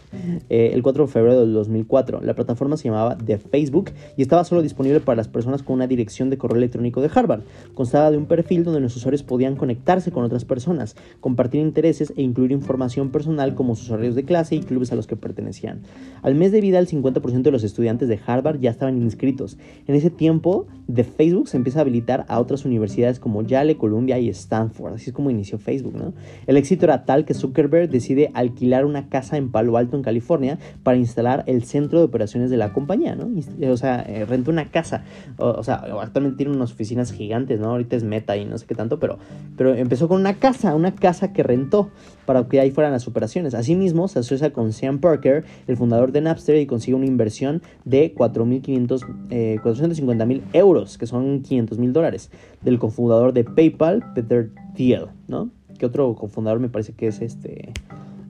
eh, 0.49 0.71
el 0.73 0.83
4 0.83 1.07
de 1.07 1.12
febrero 1.12 1.40
del 1.40 1.52
2004. 1.52 2.21
La 2.23 2.35
plataforma 2.35 2.76
se 2.76 2.88
llamaba 2.88 3.17
The 3.17 3.38
Facebook 3.38 3.90
y 4.17 4.23
estaba 4.23 4.45
solo 4.45 4.62
disponible 4.62 5.00
para 5.00 5.17
las 5.17 5.28
personas 5.28 5.62
con 5.62 5.75
una 5.75 5.87
dirección 5.87 6.31
de 6.31 6.38
correo 6.38 6.59
electrónico 6.59 7.00
de 7.00 7.11
Harvard. 7.14 7.43
Constaba 7.75 8.11
de 8.11 8.17
un 8.17 8.26
perfil 8.26 8.64
donde 8.64 8.81
los 8.81 8.97
usuarios 8.97 9.23
podían 9.23 9.57
conectarse 9.57 10.11
con 10.11 10.25
otras 10.25 10.45
personas, 10.45 10.97
compartir 11.21 11.61
intereses 11.61 12.12
e 12.17 12.23
incluir 12.23 12.52
información 12.52 13.11
personal 13.11 13.55
como 13.55 13.76
sus 13.76 13.90
horarios 13.90 14.14
de 14.14 14.25
clase 14.25 14.55
y 14.55 14.61
clubes 14.61 14.93
a 14.93 14.97
los 14.97 15.07
que 15.07 15.17
pertenecían. 15.17 15.83
Al 16.23 16.35
mes 16.35 16.52
de 16.52 16.61
vida, 16.61 16.78
el 16.78 16.88
50% 16.88 17.43
de 17.43 17.50
los 17.50 17.64
estudiantes 17.64 18.09
de 18.09 18.21
Harvard 18.25 18.61
ya 18.61 18.71
estaban 18.71 19.00
inscritos. 19.00 19.59
En 19.87 19.95
ese 19.95 20.11
tiempo, 20.11 20.67
The 20.93 21.05
Facebook 21.05 21.49
se 21.49 21.57
empieza 21.57 21.81
a 21.81 21.85
habilitar 21.88 22.25
a 22.28 22.38
otras 22.40 22.64
universidades 22.64 23.18
como 23.18 23.42
Yale, 23.42 23.76
Columbia 23.76 24.18
y 24.18 24.28
Stanford. 24.28 24.95
Así 24.95 25.11
es 25.11 25.16
como 25.16 25.30
inició 25.30 25.59
Facebook, 25.59 25.97
¿no? 25.97 26.14
El 26.47 26.57
éxito 26.57 26.85
era 26.85 27.04
tal 27.04 27.25
que 27.25 27.35
Zuckerberg 27.35 27.90
decide 27.90 28.30
alquilar 28.35 28.85
una 28.85 29.09
casa 29.09 29.37
en 29.37 29.50
Palo 29.50 29.76
Alto, 29.76 29.97
en 29.97 30.02
California, 30.02 30.59
para 30.83 30.97
instalar 30.97 31.45
el 31.47 31.64
centro 31.64 31.99
de 31.99 32.04
operaciones 32.04 32.50
de 32.50 32.57
la 32.57 32.73
compañía, 32.73 33.14
¿no? 33.14 33.28
O 33.71 33.76
sea, 33.76 34.04
eh, 34.06 34.25
rentó 34.25 34.50
una 34.50 34.71
casa. 34.71 35.04
O, 35.39 35.63
sea, 35.63 35.76
actualmente 36.00 36.36
tiene 36.36 36.52
unas 36.52 36.73
oficinas 36.73 37.13
gigantes, 37.13 37.60
¿no? 37.60 37.71
Ahorita 37.71 37.97
es 37.97 38.04
Meta 38.04 38.36
y 38.36 38.45
no 38.45 38.58
sé 38.58 38.67
qué 38.67 38.75
tanto, 38.75 38.99
pero, 38.99 39.19
pero 39.56 39.75
empezó 39.75 40.08
con 40.08 40.21
una 40.21 40.34
casa, 40.34 40.75
una 40.75 40.95
casa 40.95 41.32
que 41.32 41.43
rentó 41.43 41.91
para 42.28 42.47
que 42.47 42.60
ahí 42.60 42.71
fueran 42.71 42.93
las 42.93 43.08
operaciones. 43.08 43.54
Asimismo, 43.54 44.06
se 44.06 44.19
asocia 44.19 44.52
con 44.52 44.73
Sam 44.73 44.99
Parker, 44.99 45.45
el 45.67 45.76
fundador 45.78 46.13
de 46.13 46.21
Napster, 46.21 46.56
y 46.56 46.67
consigue 46.67 46.95
una 46.95 47.06
inversión 47.06 47.63
de 47.86 48.15
4.500, 48.15 49.06
eh, 49.30 49.58
450 49.63 50.26
mil 50.26 50.43
euros, 50.52 50.99
que 50.99 51.06
son 51.06 51.41
500 51.41 51.77
mil 51.78 51.93
dólares, 51.93 52.30
del 52.62 52.78
cofundador 52.78 53.32
de 53.32 53.45
PayPal, 53.45 54.12
Peter 54.14 54.50
Thiel, 54.75 55.06
¿no? 55.26 55.50
Que 55.78 55.86
otro 55.86 56.14
cofundador 56.14 56.60
me 56.60 56.69
parece 56.69 56.93
que 56.93 57.06
es 57.06 57.21
este, 57.21 57.73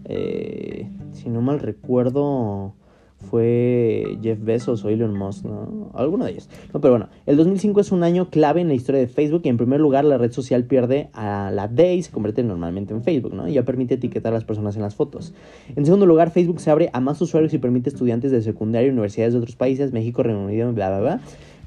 eh, 0.04 0.88
si 1.12 1.28
no 1.30 1.40
mal 1.40 1.60
recuerdo, 1.60 2.74
fue 3.18 4.16
Jeff 4.22 4.38
Bezos 4.42 4.84
o 4.84 4.88
Elon 4.88 5.16
Musk, 5.16 5.44
¿no? 5.44 5.90
Alguno 5.94 6.24
de 6.24 6.32
ellos. 6.32 6.48
No, 6.72 6.80
pero 6.80 6.94
bueno, 6.94 7.08
el 7.26 7.36
2005 7.36 7.80
es 7.80 7.90
un 7.90 8.04
año 8.04 8.30
clave 8.30 8.60
en 8.60 8.68
la 8.68 8.74
historia 8.74 9.00
de 9.00 9.08
Facebook 9.08 9.42
y 9.44 9.48
en 9.48 9.56
primer 9.56 9.80
lugar 9.80 10.04
la 10.04 10.18
red 10.18 10.30
social 10.30 10.64
pierde 10.64 11.10
a 11.12 11.50
la 11.50 11.66
D 11.66 11.96
y 11.96 12.02
se 12.02 12.12
convierte 12.12 12.42
normalmente 12.44 12.94
en 12.94 13.02
Facebook, 13.02 13.34
¿no? 13.34 13.48
Y 13.48 13.54
ya 13.54 13.64
permite 13.64 13.94
etiquetar 13.94 14.32
a 14.32 14.36
las 14.36 14.44
personas 14.44 14.76
en 14.76 14.82
las 14.82 14.94
fotos. 14.94 15.34
En 15.74 15.84
segundo 15.84 16.06
lugar, 16.06 16.30
Facebook 16.30 16.60
se 16.60 16.70
abre 16.70 16.90
a 16.92 17.00
más 17.00 17.20
usuarios 17.20 17.52
y 17.54 17.58
permite 17.58 17.90
estudiantes 17.90 18.30
de 18.30 18.40
secundaria 18.40 18.90
universidades 18.90 19.34
de 19.34 19.40
otros 19.40 19.56
países, 19.56 19.92
México, 19.92 20.22
Reino 20.22 20.44
Unido, 20.44 20.72
bla, 20.72 20.88
bla, 20.88 21.00
bla. 21.00 21.20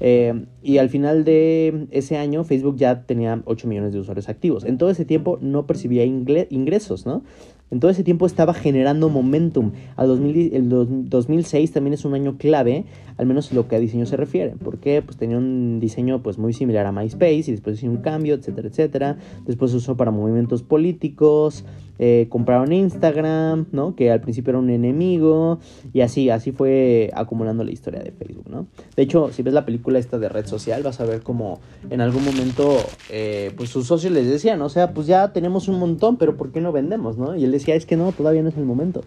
Eh, 0.04 0.46
y 0.64 0.78
al 0.78 0.90
final 0.90 1.24
de 1.24 1.86
ese 1.92 2.16
año, 2.16 2.42
Facebook 2.42 2.76
ya 2.76 3.06
tenía 3.06 3.40
8 3.44 3.68
millones 3.68 3.92
de 3.92 4.00
usuarios 4.00 4.28
activos. 4.28 4.64
En 4.64 4.76
todo 4.76 4.90
ese 4.90 5.04
tiempo 5.04 5.38
no 5.40 5.64
percibía 5.64 6.04
ingresos, 6.04 7.06
¿no? 7.06 7.22
En 7.70 7.78
todo 7.78 7.88
ese 7.90 8.02
tiempo 8.02 8.26
estaba 8.26 8.52
generando 8.52 9.08
momentum. 9.08 9.70
Al 9.94 10.08
2000, 10.08 10.54
el 10.54 10.68
2006 11.08 11.70
también 11.70 11.94
es 11.94 12.04
un 12.04 12.14
año 12.14 12.36
clave, 12.36 12.84
al 13.16 13.26
menos 13.26 13.52
lo 13.52 13.68
que 13.68 13.76
a 13.76 13.78
diseño 13.78 14.04
se 14.04 14.16
refiere. 14.16 14.54
porque 14.62 15.02
Pues 15.02 15.16
tenía 15.16 15.38
un 15.38 15.78
diseño 15.78 16.20
pues 16.20 16.36
muy 16.36 16.52
similar 16.52 16.84
a 16.84 16.92
MySpace 16.92 17.44
y 17.46 17.52
después 17.52 17.80
hizo 17.80 17.90
un 17.90 17.98
cambio, 17.98 18.34
etcétera, 18.34 18.68
etcétera. 18.68 19.16
Después 19.46 19.70
se 19.70 19.76
usó 19.76 19.96
para 19.96 20.10
movimientos 20.10 20.64
políticos, 20.64 21.64
eh, 22.04 22.26
compraron 22.28 22.72
Instagram, 22.72 23.66
¿no? 23.70 23.94
Que 23.94 24.10
al 24.10 24.20
principio 24.20 24.50
era 24.50 24.58
un 24.58 24.70
enemigo 24.70 25.60
y 25.92 26.00
así, 26.00 26.30
así 26.30 26.50
fue 26.50 27.12
acumulando 27.14 27.62
la 27.62 27.70
historia 27.70 28.00
de 28.00 28.10
Facebook, 28.10 28.46
¿no? 28.50 28.66
De 28.96 29.04
hecho, 29.04 29.30
si 29.30 29.44
ves 29.44 29.54
la 29.54 29.64
película 29.64 30.00
esta 30.00 30.18
de 30.18 30.28
red 30.28 30.44
social, 30.46 30.82
vas 30.82 30.98
a 30.98 31.04
ver 31.04 31.22
como 31.22 31.60
en 31.90 32.00
algún 32.00 32.24
momento, 32.24 32.76
eh, 33.08 33.52
pues 33.56 33.70
sus 33.70 33.86
socios 33.86 34.12
les 34.12 34.26
decían, 34.26 34.60
o 34.62 34.68
sea, 34.68 34.94
pues 34.94 35.06
ya 35.06 35.32
tenemos 35.32 35.68
un 35.68 35.78
montón, 35.78 36.16
pero 36.16 36.36
¿por 36.36 36.50
qué 36.50 36.60
no 36.60 36.72
vendemos, 36.72 37.18
no? 37.18 37.36
Y 37.36 37.44
él 37.44 37.52
decía, 37.52 37.76
es 37.76 37.86
que 37.86 37.96
no, 37.96 38.10
todavía 38.10 38.42
no 38.42 38.48
es 38.48 38.56
el 38.56 38.64
momento, 38.64 39.02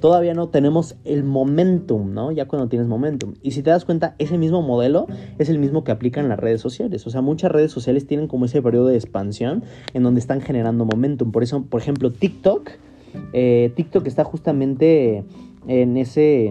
todavía 0.00 0.32
no 0.32 0.48
tenemos 0.48 0.96
el 1.04 1.24
momentum, 1.24 2.14
¿no? 2.14 2.32
Ya 2.32 2.48
cuando 2.48 2.70
tienes 2.70 2.88
momentum. 2.88 3.34
Y 3.42 3.50
si 3.50 3.62
te 3.62 3.68
das 3.68 3.84
cuenta, 3.84 4.14
ese 4.18 4.38
mismo 4.38 4.62
modelo 4.62 5.06
es 5.38 5.50
el 5.50 5.58
mismo 5.58 5.84
que 5.84 5.92
aplican 5.92 6.30
las 6.30 6.38
redes 6.38 6.62
sociales, 6.62 7.06
o 7.06 7.10
sea, 7.10 7.20
muchas 7.20 7.52
redes 7.52 7.72
sociales 7.72 8.06
tienen 8.06 8.26
como 8.26 8.46
ese 8.46 8.62
periodo 8.62 8.86
de 8.86 8.96
expansión 8.96 9.64
en 9.92 10.02
donde 10.02 10.20
están 10.20 10.40
generando 10.40 10.86
momentum. 10.86 11.30
Por 11.30 11.42
eso, 11.42 11.62
por 11.64 11.82
ejemplo, 11.82 12.10
TikTok 12.10 12.37
TikTok. 12.38 12.70
Eh, 13.32 13.72
TikTok 13.74 14.06
está 14.06 14.24
justamente 14.24 15.24
en 15.66 15.96
ese, 15.96 16.48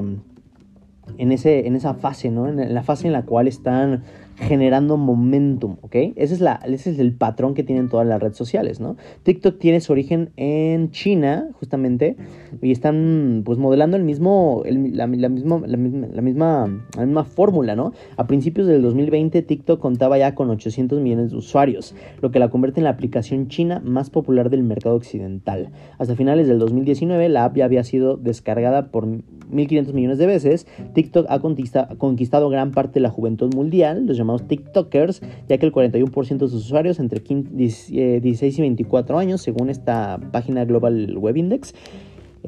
en 1.17 1.32
ese, 1.32 1.65
en 1.65 1.76
esa 1.76 1.93
fase, 1.93 2.30
¿no? 2.30 2.47
En 2.47 2.73
la 2.73 2.84
fase 2.84 3.08
en 3.08 3.13
la 3.13 3.23
cual 3.23 3.47
están 3.47 4.04
generando 4.38 4.97
momentum, 4.97 5.78
¿ok? 5.82 5.95
Ese 6.15 6.34
es, 6.36 6.41
la, 6.41 6.60
ese 6.65 6.91
es 6.91 7.00
el 7.00 7.13
patrón 7.13 7.54
que 7.54 7.63
tienen 7.63 7.89
todas 7.89 8.06
las 8.06 8.21
redes 8.21 8.38
sociales, 8.38 8.80
¿no? 8.80 8.95
TikTok 9.23 9.58
tiene 9.58 9.82
su 9.82 9.91
origen 9.91 10.32
en 10.38 10.91
China, 10.91 11.50
justamente, 11.54 12.17
y 12.62 12.71
están 12.71 13.41
pues 13.43 13.58
modelando 13.58 13.97
el 13.97 14.04
mismo, 14.04 14.63
la, 14.65 15.08
misma, 15.08 15.17
la, 15.17 15.30
misma, 15.30 15.62
la, 15.65 15.78
misma, 16.21 16.84
la 16.95 17.06
misma 17.06 17.23
fórmula, 17.23 17.76
¿no? 17.76 17.93
A 18.15 18.28
principios 18.28 18.67
del 18.67 18.82
2020 18.82 19.41
TikTok 19.41 19.80
contaba 19.80 20.17
ya 20.17 20.36
con 20.36 20.50
800 20.50 21.00
millones 21.00 21.32
de 21.32 21.38
usuarios, 21.38 21.95
lo 22.21 22.32
que 22.32 22.39
la 22.39 22.50
convierte 22.50 22.80
en 22.80 22.86
la 22.86 22.91
aplicación 22.91 23.47
china 23.47 23.82
más 23.84 24.10
popular 24.10 24.50
del 24.50 24.63
mercado 24.63 24.95
occidental. 24.95 25.69
Hasta 25.97 26.15
finales 26.15 26.47
del 26.47 26.60
2019 26.60 27.30
la 27.30 27.45
app 27.45 27.58
ya 27.58 27.65
había 27.65 27.84
sido 27.84 28.17
descargada 28.17 28.91
por 28.91 29.08
1.500 29.08 29.93
millones 29.93 30.17
de 30.17 30.26
veces. 30.26 30.67
TikTok 30.93 31.26
ha 31.30 31.39
conquistado, 31.39 32.50
gran 32.50 32.71
parte 32.71 32.95
de 32.95 33.02
la 33.02 33.10
juventud 33.10 33.54
mundial, 33.54 34.06
los 34.06 34.17
llamados 34.27 34.47
TikTokers, 34.47 35.21
ya 35.47 35.57
que 35.57 35.65
el 35.65 35.71
41% 35.71 36.37
de 36.37 36.47
sus 36.47 36.65
usuarios 36.65 36.99
entre 36.99 37.21
16 37.21 37.91
eh, 37.91 38.21
y 38.21 38.61
24 38.61 39.17
años, 39.17 39.41
según 39.41 39.69
esta 39.69 40.19
página 40.31 40.65
Global 40.65 41.17
Web 41.17 41.37
Index, 41.37 41.73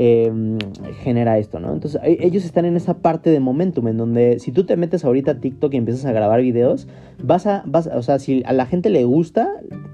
em, 0.01 0.57
genera 1.03 1.37
esto, 1.37 1.59
¿no? 1.59 1.73
Entonces 1.73 1.99
e, 2.05 2.25
ellos 2.25 2.45
están 2.45 2.63
en 2.63 2.77
esa 2.77 2.99
parte 2.99 3.29
de 3.31 3.41
momentum, 3.41 3.89
en 3.89 3.97
donde 3.97 4.39
si 4.39 4.53
tú 4.53 4.63
te 4.63 4.77
metes 4.77 5.03
ahorita 5.03 5.31
a 5.31 5.39
TikTok 5.41 5.73
y 5.73 5.77
empiezas 5.77 6.05
a 6.05 6.13
grabar 6.13 6.41
videos, 6.41 6.87
vas 7.21 7.45
a, 7.45 7.63
vas, 7.65 7.87
o 7.87 8.01
sea, 8.01 8.17
si 8.17 8.41
a 8.45 8.53
la 8.53 8.65
gente 8.65 8.89
le 8.89 9.03
gusta, 9.03 9.49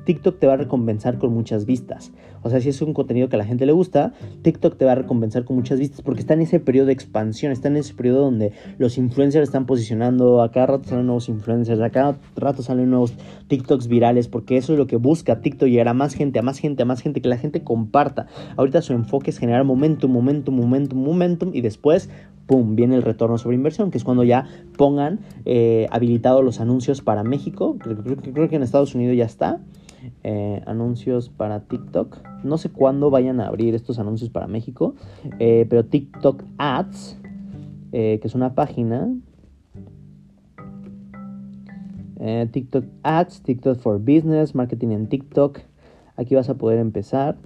TikTok 0.06 0.38
te 0.38 0.46
va 0.46 0.54
a 0.54 0.58
recompensar 0.58 1.18
con 1.18 1.34
muchas 1.34 1.66
vistas. 1.66 2.12
O 2.44 2.52
sea, 2.52 2.62
si 2.62 2.70
es 2.70 2.80
un 2.84 2.94
contenido 2.94 3.28
que 3.28 3.38
a 3.38 3.40
la 3.40 3.46
gente 3.46 3.66
le 3.66 3.72
gusta, 3.72 4.14
TikTok 4.44 4.78
te 4.78 4.86
va 4.86 4.92
a 4.92 4.96
recompensar 4.96 5.46
con 5.46 5.56
muchas 5.56 5.80
vistas 5.80 6.04
porque 6.04 6.20
está 6.20 6.36
en 6.36 6.42
ese 6.42 6.60
periodo 6.60 6.86
de 6.86 6.94
expansión, 6.94 7.52
está 7.52 7.70
en 7.70 7.78
ese 7.78 7.96
periodo 7.96 8.22
donde 8.22 8.52
los 8.78 9.00
influencers 9.00 9.42
están 9.42 9.66
posicionando, 9.66 10.44
a 10.44 10.52
cada 10.52 10.68
rato 10.68 10.88
salen 10.88 11.08
nuevos 11.08 11.28
influencers, 11.28 11.82
a 11.82 11.90
cada 11.90 12.20
rato 12.36 12.62
salen 12.62 12.92
nuevos 12.92 13.16
TikToks 13.48 13.88
virales, 13.88 14.28
porque 14.28 14.58
eso 14.58 14.74
es 14.74 14.78
lo 14.78 14.86
que 14.86 14.98
busca 14.98 15.42
TikTok, 15.42 15.68
llegar 15.68 15.88
a 15.88 15.96
más 15.96 16.14
gente, 16.14 16.38
a 16.38 16.44
más 16.44 16.60
gente, 16.60 16.84
a 16.84 16.86
más 16.86 17.02
gente, 17.02 17.20
que 17.20 17.30
la 17.30 17.38
gente 17.38 17.64
comparta. 17.64 18.28
Ahorita 18.58 18.84
su 18.84 18.94
enfoque 18.94 19.32
es 19.32 19.40
generar 19.40 19.64
momentum, 19.64 19.95
momentum, 20.04 20.56
momentum, 20.56 21.04
momentum 21.04 21.52
y 21.54 21.62
después 21.62 22.10
¡pum!, 22.46 22.76
viene 22.76 22.96
el 22.96 23.02
retorno 23.02 23.38
sobre 23.38 23.56
inversión, 23.56 23.92
que 23.92 23.98
es 23.98 24.04
cuando 24.04 24.24
ya 24.24 24.48
pongan 24.78 25.20
eh, 25.46 25.88
habilitados 25.92 26.44
los 26.44 26.60
anuncios 26.60 27.02
para 27.02 27.24
México. 27.24 27.78
creo, 27.80 28.50
que 28.50 28.56
en 28.56 28.64
Estados 28.64 28.96
Unidos 28.96 29.18
ya 29.18 29.26
está. 29.26 29.60
Eh, 30.24 30.62
anuncios 30.68 31.30
para 31.30 31.62
TikTok. 31.62 32.18
No 32.44 32.60
sé 32.60 32.70
cuándo 32.70 33.10
vayan 33.10 33.40
a 33.40 33.48
abrir 33.48 33.74
estos 33.74 33.98
anuncios 33.98 34.30
para 34.30 34.46
México, 34.46 34.94
eh, 35.40 35.66
pero 35.68 35.86
TikTok 35.86 36.44
Ads, 36.58 37.18
que 37.92 38.22
es 38.22 38.36
una 38.36 38.54
página. 38.54 39.10
TikTok 42.52 42.86
Ads, 43.04 43.42
TikTok 43.42 43.80
for 43.80 44.00
Business, 44.00 44.54
Marketing 44.54 44.90
en 44.90 45.08
TikTok. 45.08 45.60
Aquí 46.18 46.36
vas 46.36 46.50
a 46.50 46.54
poder 46.56 46.80
empezar. 46.80 47.38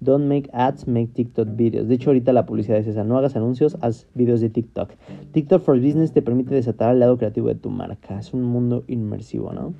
Don't 0.00 0.26
make 0.26 0.50
ads, 0.52 0.86
make 0.86 1.12
TikTok 1.14 1.48
videos. 1.56 1.88
De 1.88 1.94
hecho, 1.94 2.10
ahorita 2.10 2.32
la 2.32 2.46
publicidad 2.46 2.78
es 2.78 2.86
esa. 2.86 3.04
No 3.04 3.16
hagas 3.16 3.36
anuncios, 3.36 3.78
haz 3.80 4.06
videos 4.14 4.40
de 4.40 4.50
TikTok. 4.50 4.90
TikTok 5.32 5.62
for 5.62 5.80
Business 5.80 6.12
te 6.12 6.20
permite 6.20 6.54
desatar 6.54 6.92
el 6.92 7.00
lado 7.00 7.16
creativo 7.16 7.48
de 7.48 7.54
tu 7.54 7.70
marca. 7.70 8.18
Es 8.18 8.34
un 8.34 8.42
mundo 8.42 8.84
inmersivo, 8.86 9.52
¿no? 9.52 9.72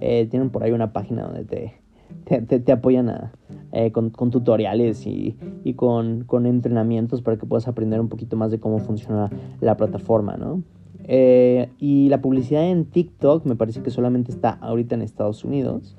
Eh, 0.00 0.26
tienen 0.30 0.50
por 0.50 0.64
ahí 0.64 0.72
una 0.72 0.92
página 0.92 1.22
donde 1.22 1.44
te, 1.44 2.58
te, 2.58 2.72
apoyan 2.72 3.30
eh, 3.72 3.92
con, 3.92 4.10
tutoriales 4.10 5.06
y, 5.06 5.36
con, 5.74 6.26
entrenamientos 6.46 7.22
para 7.22 7.36
que 7.36 7.46
puedas 7.46 7.68
aprender 7.68 8.00
un 8.00 8.08
poquito 8.08 8.36
más 8.36 8.50
de 8.50 8.58
cómo 8.58 8.78
funciona 8.78 9.30
la 9.60 9.76
plataforma, 9.76 10.36
¿no? 10.36 10.62
Eh, 11.04 11.68
y 11.78 12.08
la 12.08 12.20
publicidad 12.20 12.68
en 12.68 12.86
TikTok 12.86 13.46
me 13.46 13.54
parece 13.54 13.80
que 13.80 13.90
solamente 13.90 14.32
está 14.32 14.50
ahorita 14.50 14.96
en 14.96 15.02
Estados 15.02 15.44
Unidos. 15.44 15.96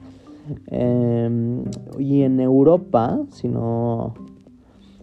Em, 0.67 1.63
y 1.97 2.21
en 2.21 2.39
Europa, 2.39 3.19
si 3.31 3.47
no, 3.47 4.13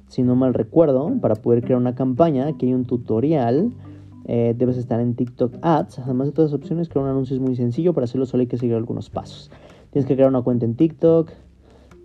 si 0.09 0.23
no 0.23 0.37
mal 0.37 0.55
recuerdo, 0.55 1.13
para 1.21 1.35
poder 1.35 1.63
crear 1.63 1.81
una 1.81 1.95
campaña, 1.95 2.47
aquí 2.47 2.67
hay 2.67 2.75
un 2.75 2.85
tutorial 2.85 3.73
eh, 4.27 4.55
debes 4.57 4.79
estar 4.79 5.01
en 5.01 5.15
TikTok 5.15 5.57
Ads. 5.61 5.99
Además 6.01 6.29
de 6.29 6.33
todas 6.33 6.53
las 6.53 6.61
opciones, 6.61 6.89
crear 6.89 7.05
un 7.05 7.11
anuncio 7.11 7.37
es 7.37 7.43
muy 7.43 7.57
sencillo. 7.57 7.93
Para 7.93 8.05
hacerlo 8.05 8.27
solo 8.27 8.43
hay 8.43 8.47
que 8.47 8.57
seguir 8.57 8.75
algunos 8.75 9.11
pasos. 9.11 9.51
Tienes 9.91 10.07
que 10.07 10.15
crear 10.15 10.29
una 10.29 10.43
cuenta 10.43 10.65
en 10.65 10.75
TikTok 10.75 11.31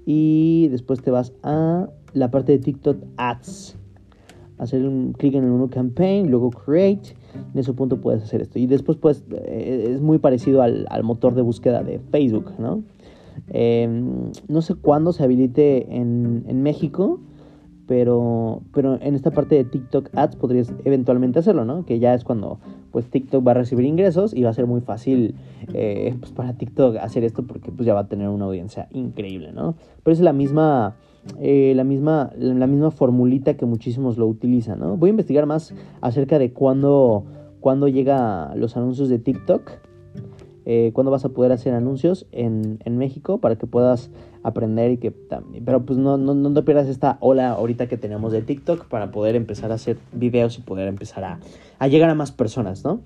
y 0.05 0.67
después 0.69 1.01
te 1.01 1.11
vas 1.11 1.33
a 1.43 1.89
la 2.13 2.31
parte 2.31 2.53
de 2.53 2.59
TikTok 2.59 2.97
Ads. 3.17 3.77
Hacer 4.57 4.85
un 4.85 5.13
clic 5.13 5.35
en 5.35 5.45
el 5.45 5.51
menú 5.51 5.69
Campaign, 5.69 6.29
luego 6.29 6.49
Create. 6.49 7.15
En 7.53 7.59
ese 7.59 7.71
punto 7.73 8.01
puedes 8.01 8.23
hacer 8.23 8.41
esto. 8.41 8.59
Y 8.59 8.67
después 8.67 8.97
pues 8.97 9.23
es 9.45 10.01
muy 10.01 10.17
parecido 10.17 10.61
al, 10.61 10.87
motor 11.03 11.33
de 11.35 11.41
búsqueda 11.41 11.83
de 11.83 11.99
Facebook, 11.99 12.51
¿no? 12.59 12.83
Em, 13.51 14.31
no 14.47 14.61
sé 14.61 14.75
cuándo 14.75 15.11
se 15.11 15.23
habilite 15.23 15.95
en, 15.95 16.45
en 16.47 16.61
México 16.61 17.19
pero, 17.89 18.61
pero 18.71 19.01
en 19.01 19.15
esta 19.15 19.31
parte 19.31 19.55
de 19.55 19.63
TikTok 19.63 20.11
Ads 20.13 20.35
podrías 20.35 20.71
eventualmente 20.85 21.39
hacerlo, 21.39 21.65
¿no? 21.65 21.85
Que 21.85 21.97
ya 21.97 22.13
es 22.13 22.23
cuando 22.23 22.59
pues 22.91 23.09
TikTok 23.09 23.45
va 23.45 23.49
a 23.49 23.55
recibir 23.55 23.83
ingresos 23.83 24.31
y 24.35 24.43
va 24.43 24.51
a 24.51 24.53
ser 24.53 24.67
muy 24.67 24.81
fácil 24.81 25.33
eh, 25.73 26.15
pues, 26.19 26.31
para 26.31 26.53
TikTok 26.53 26.97
hacer 26.97 27.23
esto 27.23 27.47
porque 27.47 27.71
pues 27.71 27.87
ya 27.87 27.95
va 27.95 28.01
a 28.01 28.07
tener 28.07 28.29
una 28.29 28.45
audiencia 28.45 28.87
increíble, 28.91 29.53
¿no? 29.53 29.73
Pero 30.03 30.13
es 30.13 30.19
la 30.19 30.33
misma, 30.33 30.97
eh, 31.39 31.73
la 31.75 31.83
misma, 31.83 32.31
la 32.37 32.67
misma 32.67 32.91
formulita 32.91 33.55
que 33.55 33.65
muchísimos 33.65 34.19
lo 34.19 34.27
utilizan, 34.27 34.77
¿no? 34.77 34.95
Voy 34.95 35.09
a 35.09 35.09
investigar 35.09 35.47
más 35.47 35.73
acerca 36.01 36.37
de 36.37 36.53
cuándo, 36.53 37.25
cuándo 37.59 37.87
llega 37.87 38.53
los 38.53 38.77
anuncios 38.77 39.09
de 39.09 39.17
TikTok 39.17 39.67
eh, 40.71 40.91
cuándo 40.93 41.09
vas 41.09 41.25
a 41.25 41.29
poder 41.29 41.51
hacer 41.51 41.73
anuncios 41.73 42.27
en, 42.31 42.77
México 42.85 43.39
para 43.39 43.55
que 43.55 43.65
puedas 43.65 44.11
aprender 44.43 44.91
y 44.91 44.97
que 44.97 45.11
también, 45.11 45.65
pero 45.65 45.85
pues 45.85 45.97
no, 45.99 46.17
no, 46.17 46.33
no 46.33 46.53
te 46.53 46.61
pierdas 46.63 46.87
esta 46.87 47.17
ola 47.19 47.51
ahorita 47.51 47.87
que 47.87 47.97
tenemos 47.97 48.31
de 48.31 48.41
TikTok 48.41 48.87
para 48.87 49.11
poder 49.11 49.35
empezar 49.35 49.71
a 49.71 49.75
hacer 49.75 49.97
videos 50.11 50.57
y 50.57 50.61
poder 50.61 50.87
empezar 50.87 51.23
a, 51.23 51.39
a 51.79 51.87
llegar 51.87 52.09
a 52.09 52.15
más 52.15 52.31
personas, 52.31 52.83
¿no? 52.83 53.01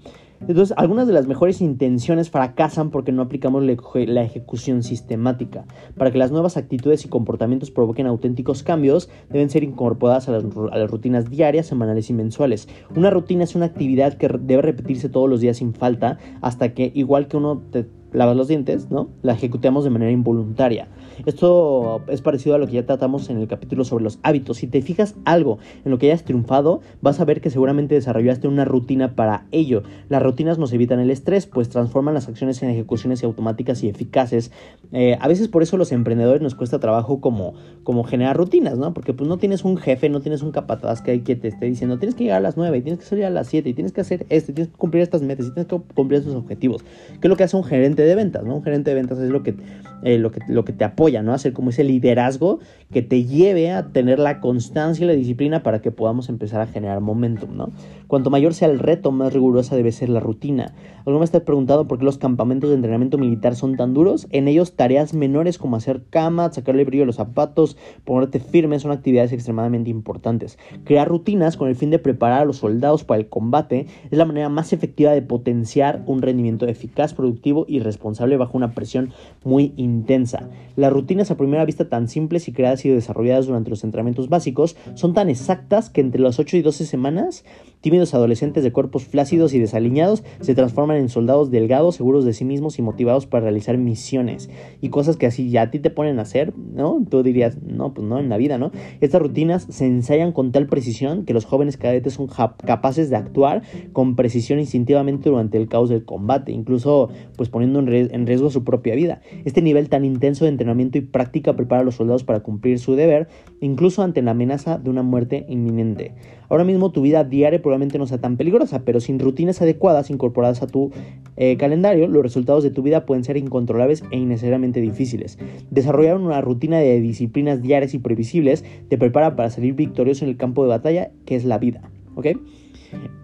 Entonces, 0.48 0.76
algunas 0.78 1.08
de 1.08 1.14
las 1.14 1.26
mejores 1.26 1.62
intenciones 1.62 2.30
fracasan 2.30 2.92
porque 2.92 3.14
no 3.14 3.22
aplicamos 3.22 3.64
la 3.64 4.24
ejecución 4.24 4.84
sistemática. 4.84 5.66
Para 5.98 6.12
que 6.12 6.18
las 6.18 6.32
nuevas 6.32 6.58
actitudes 6.58 7.06
y 7.06 7.10
comportamientos 7.10 7.72
provoquen 7.72 8.08
auténticos 8.08 8.62
cambios, 8.62 9.10
deben 9.30 9.50
ser 9.50 9.64
incorporadas 9.64 10.28
a 10.28 10.34
las, 10.34 10.92
rutinas 10.92 11.30
diarias, 11.30 11.68
semanales 11.68 12.10
y 12.10 12.14
mensuales. 12.14 12.68
Una 12.94 13.10
rutina 13.10 13.46
es 13.46 13.56
una 13.56 13.68
actividad 13.68 14.16
que 14.16 14.28
debe 14.28 14.62
repetirse 14.62 15.08
todos 15.08 15.30
los 15.30 15.40
días 15.40 15.58
sin 15.58 15.74
falta 15.74 16.18
hasta 16.42 16.74
que, 16.74 16.92
igual 16.94 17.28
que 17.28 17.38
uno 17.38 17.62
te 17.72 17.86
lavas 18.14 18.36
los 18.36 18.48
dientes, 18.48 18.90
¿no? 18.92 19.10
La 19.22 19.34
ejecutemos 19.34 19.84
de 19.84 19.90
manera 19.90 20.12
involuntaria. 20.12 20.88
Esto 21.26 22.02
es 22.08 22.22
parecido 22.22 22.56
a 22.56 22.58
lo 22.58 22.68
que 22.68 22.74
ya 22.74 22.86
tratamos 22.86 23.30
en 23.30 23.38
el 23.38 23.48
capítulo 23.48 23.84
sobre 23.84 24.04
los 24.04 24.20
hábitos. 24.24 24.58
Si 24.58 24.68
te 24.68 24.82
fijas 24.82 25.16
algo 25.26 25.60
en 25.86 25.92
lo 25.92 25.98
que 25.98 26.08
hayas 26.08 26.24
triunfado, 26.24 26.82
vas 27.02 27.20
a 27.20 27.26
ver 27.26 27.42
que 27.42 27.50
seguramente 27.50 27.96
desarrollaste 27.96 28.48
una 28.48 28.66
rutina 28.66 29.16
para 29.16 29.46
ello. 29.52 29.84
Las 30.10 30.24
rutinas 30.24 30.58
nos 30.58 30.74
evitan 30.74 31.00
el 31.00 31.12
estrés, 31.12 31.46
pues 31.46 31.70
transforman 31.70 32.14
las 32.14 32.28
acciones 32.28 32.62
en 32.64 32.70
ejecuciones 32.70 33.24
automáticas 33.24 33.84
y 33.84 33.90
eficaces. 33.90 34.52
Eh, 34.92 35.18
a 35.20 35.28
veces 35.28 35.48
por 35.48 35.64
eso 35.64 35.78
los 35.78 35.92
emprendedores 35.92 36.42
nos 36.42 36.56
cuesta 36.56 36.80
trabajo 36.80 37.22
como, 37.22 37.54
como 37.84 38.04
generar 38.04 38.38
rutinas, 38.38 38.78
¿no? 38.78 38.94
Porque 38.94 39.14
pues 39.14 39.28
no 39.28 39.38
tienes 39.38 39.64
un 39.64 39.78
jefe, 39.78 40.10
no 40.10 40.22
tienes 40.22 40.42
un 40.42 40.52
capataz 40.52 41.02
que, 41.02 41.24
que 41.24 41.36
te 41.36 41.48
esté 41.48 41.66
diciendo, 41.66 42.00
tienes 42.00 42.16
que 42.16 42.26
llegar 42.26 42.38
a 42.38 42.42
las 42.42 42.58
9 42.58 42.78
y 42.78 42.82
tienes 42.82 43.00
que 43.00 43.06
salir 43.06 43.26
a 43.26 43.30
las 43.30 43.48
7 43.48 43.70
y 43.70 43.74
tienes 43.74 43.92
que 43.92 44.02
hacer 44.02 44.26
esto 44.30 44.52
y 44.52 44.56
tienes 44.56 44.72
que 44.72 44.78
cumplir 44.78 45.04
estas 45.04 45.22
metas 45.22 45.48
y 45.48 45.52
tienes 45.52 45.68
que 45.68 45.80
cumplir 45.94 46.20
estos 46.20 46.36
objetivos. 46.36 46.84
¿Qué 46.84 47.28
es 47.28 47.30
lo 47.30 47.38
que 47.38 47.44
hace 47.44 47.56
un 47.56 47.64
gerente 47.64 48.03
de 48.06 48.16
ventas, 48.16 48.44
¿no? 48.44 48.56
Un 48.56 48.64
gerente 48.64 48.92
de 48.92 48.96
ventas 48.96 49.20
es 49.20 49.30
lo 49.30 49.44
que, 49.44 49.56
eh, 50.04 50.18
lo 50.18 50.32
que, 50.32 50.42
lo 50.48 50.66
que 50.66 50.74
te 50.74 50.84
apoya 50.84 51.22
¿no? 51.22 51.34
Hacer 51.34 51.54
como 51.54 51.70
ese 51.70 51.84
liderazgo 51.84 52.60
que 52.92 53.02
te 53.02 53.26
lleve 53.26 53.72
a 53.72 53.88
tener 53.88 54.20
la 54.20 54.40
constancia 54.40 55.04
y 55.04 55.08
la 55.08 55.14
disciplina 55.14 55.64
para 55.64 55.82
que 55.82 55.92
podamos 55.92 56.30
empezar 56.30 56.62
a 56.62 56.68
generar 56.68 57.02
momentum, 57.02 57.56
¿no? 57.56 57.72
Cuanto 58.08 58.30
mayor 58.30 58.54
sea 58.54 58.70
el 58.70 58.80
reto, 58.80 59.12
más 59.12 59.34
rigurosa 59.34 59.76
debe 59.76 59.92
ser 59.92 60.10
la 60.10 60.20
rutina. 60.20 60.74
¿Alguna 61.00 61.22
vez 61.22 61.32
te 61.32 61.38
has 61.38 61.44
preguntado 61.44 61.88
por 61.88 61.98
qué 61.98 62.06
los 62.06 62.18
campamentos 62.18 62.70
de 62.70 62.76
entrenamiento 62.76 63.18
militar 63.18 63.56
son 63.56 63.76
tan 63.76 63.94
duros? 63.94 64.28
En 64.30 64.48
ellos 64.48 64.74
tareas 64.74 65.14
menores 65.14 65.58
como 65.58 65.76
hacer 65.76 66.04
cama, 66.10 66.52
sacarle 66.54 66.86
brillo 66.86 67.04
a 67.04 67.08
los 67.08 67.16
zapatos, 67.16 67.78
ponerte 68.06 68.40
firme 68.40 68.80
son 68.80 68.92
actividades 68.92 69.34
extremadamente 69.34 69.90
importantes. 69.90 70.60
Crear 70.84 71.08
rutinas 71.08 71.58
con 71.58 71.70
el 71.70 71.76
fin 71.76 71.90
de 71.90 72.00
preparar 72.00 72.42
a 72.42 72.46
los 72.46 72.58
soldados 72.58 73.04
para 73.04 73.20
el 73.20 73.30
combate 73.30 73.88
es 74.12 74.18
la 74.18 74.26
manera 74.26 74.50
más 74.50 74.74
efectiva 74.74 75.12
de 75.12 75.22
potenciar 75.22 76.04
un 76.06 76.22
rendimiento 76.22 76.68
eficaz, 76.68 77.14
productivo 77.14 77.66
y 77.68 77.80
responsable 77.80 77.93
bajo 78.00 78.58
una 78.58 78.74
presión 78.74 79.12
muy 79.44 79.74
intensa. 79.76 80.50
La 80.76 80.90
rutinas 80.90 81.32
a 81.32 81.38
primera 81.38 81.66
vista 81.66 81.90
tan 81.90 82.08
simples 82.08 82.48
y 82.48 82.54
creadas 82.54 82.86
y 82.86 82.90
desarrolladas 82.90 83.48
durante 83.48 83.70
los 83.70 83.84
entrenamientos 83.84 84.30
básicos 84.30 84.76
son 84.96 85.14
tan 85.14 85.30
exactas 85.30 85.90
que 85.90 86.02
entre 86.02 86.22
las 86.22 86.40
8 86.40 86.58
y 86.58 86.62
12 86.62 86.86
semanas, 86.86 87.46
tímidos 87.82 88.14
adolescentes 88.14 88.64
de 88.64 88.72
cuerpos 88.72 89.04
flácidos 89.06 89.54
y 89.54 89.60
desaliñados 89.60 90.24
se 90.40 90.56
transforman 90.56 90.98
en 90.98 91.10
soldados 91.10 91.52
delgados, 91.52 91.96
seguros 91.96 92.26
de 92.26 92.34
sí 92.34 92.46
mismos 92.46 92.80
y 92.80 92.82
motivados 92.82 93.26
para 93.26 93.44
realizar 93.44 93.78
misiones 93.78 94.50
y 94.82 94.90
cosas 94.90 95.18
que 95.18 95.26
así 95.26 95.50
ya 95.50 95.64
a 95.64 95.72
ti 95.72 95.80
te 95.80 95.90
ponen 95.90 96.20
a 96.20 96.24
hacer, 96.24 96.54
¿no? 96.58 97.04
Tú 97.10 97.24
dirías, 97.24 97.62
no, 97.62 97.94
pues 97.94 98.08
no, 98.08 98.20
en 98.20 98.30
la 98.30 98.38
vida, 98.38 98.58
¿no? 98.58 98.72
Estas 99.02 99.22
rutinas 99.22 99.68
se 99.70 99.86
ensayan 99.86 100.32
con 100.32 100.52
tal 100.52 100.68
precisión 100.68 101.26
que 101.26 101.34
los 101.34 101.46
jóvenes 101.46 101.78
cadetes 101.78 102.14
son 102.14 102.28
capaces 102.28 103.10
de 103.10 103.16
actuar 103.16 103.64
con 103.92 104.16
precisión 104.16 104.60
instintivamente 104.60 105.30
durante 105.30 105.58
el 105.58 105.68
caos 105.68 105.90
del 105.90 106.06
combate, 106.06 106.52
incluso 106.52 107.10
pues 107.36 107.50
poniendo 107.50 107.73
en 107.80 108.28
riesgo 108.28 108.50
su 108.50 108.64
propia 108.64 108.96
vida. 108.96 109.22
Este 109.46 109.62
nivel 109.62 109.90
tan 109.90 110.06
intenso 110.06 110.46
de 110.46 110.52
entrenamiento 110.52 110.98
y 110.98 111.02
práctica 111.02 111.56
prepara 111.56 111.82
a 111.82 111.86
los 111.86 111.96
soldados 111.96 112.24
para 112.24 112.42
cumplir 112.42 112.80
su 112.80 112.96
deber, 112.96 113.28
incluso 113.62 114.02
ante 114.04 114.22
la 114.22 114.32
amenaza 114.32 114.78
de 114.78 114.90
una 114.90 115.04
muerte 115.04 115.46
inminente. 115.50 116.14
Ahora 116.50 116.64
mismo 116.64 116.92
tu 116.92 117.02
vida 117.02 117.24
diaria 117.24 117.62
probablemente 117.62 117.98
no 117.98 118.06
sea 118.06 118.20
tan 118.20 118.38
peligrosa, 118.38 118.84
pero 118.86 119.00
sin 119.00 119.20
rutinas 119.20 119.62
adecuadas 119.62 120.10
incorporadas 120.10 120.62
a 120.62 120.68
tu 120.68 120.92
eh, 121.36 121.58
calendario, 121.58 122.08
los 122.08 122.22
resultados 122.22 122.64
de 122.64 122.70
tu 122.70 122.84
vida 122.84 123.06
pueden 123.06 123.24
ser 123.24 123.38
incontrolables 123.38 124.04
e 124.12 124.18
innecesariamente 124.18 124.80
difíciles. 124.82 125.40
Desarrollar 125.72 126.18
una 126.18 126.42
rutina 126.42 126.80
de 126.80 127.00
disciplinas 127.02 127.62
diarias 127.62 127.94
y 127.94 128.00
previsibles 128.00 128.64
te 128.88 128.98
prepara 128.98 129.36
para 129.36 129.50
salir 129.50 129.74
victorioso 129.74 130.26
en 130.26 130.32
el 130.32 130.38
campo 130.38 130.64
de 130.64 130.70
batalla, 130.70 131.12
que 131.26 131.36
es 131.36 131.46
la 131.46 131.58
vida. 131.58 131.90
¿Ok? 132.16 132.28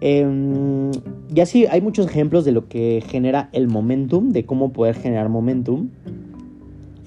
Em, 0.00 0.90
y 1.34 1.40
así 1.40 1.66
hay 1.66 1.80
muchos 1.80 2.06
ejemplos 2.06 2.44
de 2.44 2.52
lo 2.52 2.68
que 2.68 3.02
genera 3.06 3.48
el 3.52 3.68
momentum, 3.68 4.30
de 4.30 4.44
cómo 4.46 4.72
poder 4.72 4.94
generar 4.94 5.28
momentum. 5.28 5.88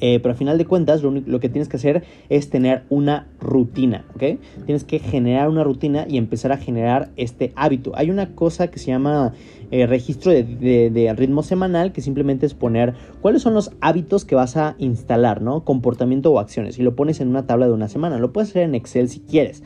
Eh, 0.05 0.19
pero 0.21 0.33
a 0.33 0.35
final 0.35 0.57
de 0.57 0.65
cuentas, 0.65 1.01
lo, 1.01 1.09
único- 1.09 1.39
que 1.39 1.47
tienes 1.47 1.69
que 1.69 1.77
hacer 1.77 2.03
es 2.27 2.49
tener 2.49 2.83
una 2.89 3.27
rutina, 3.39 4.03
¿ok? 4.15 4.37
Tienes 4.65 4.83
que 4.83 4.99
generar 4.99 5.47
una 5.47 5.63
rutina 5.63 6.05
y 6.09 6.17
empezar 6.17 6.51
a 6.51 6.57
generar 6.57 7.11
este 7.15 7.53
hábito. 7.55 7.93
Hay 7.95 8.09
una 8.09 8.35
cosa 8.35 8.67
que 8.67 8.79
se 8.79 8.87
llama 8.87 9.31
eh, 9.71 9.87
registro 9.87 10.31
de, 10.33 10.43
de- 10.43 10.89
de 10.89 11.13
ritmo 11.13 11.41
semanal, 11.41 11.93
que 11.93 12.01
simplemente 12.01 12.45
es 12.45 12.53
poner 12.53 12.93
cuáles 13.21 13.41
son 13.43 13.53
los 13.53 13.71
hábitos 13.79 14.25
que 14.25 14.35
vas 14.35 14.57
a 14.57 14.75
instalar, 14.77 15.41
¿no? 15.41 15.63
Comportamiento 15.63 16.31
o 16.33 16.39
acciones. 16.39 16.77
Y 16.79 16.83
lo 16.83 16.95
pones 16.95 17.21
en 17.21 17.29
una 17.29 17.47
tabla 17.47 17.65
de 17.67 17.73
una 17.73 17.87
semana. 17.87 18.17
Lo 18.19 18.33
puedes 18.33 18.49
hacer 18.49 18.63
en 18.63 18.75
Excel 18.75 19.07
si 19.07 19.21
quieres. 19.21 19.63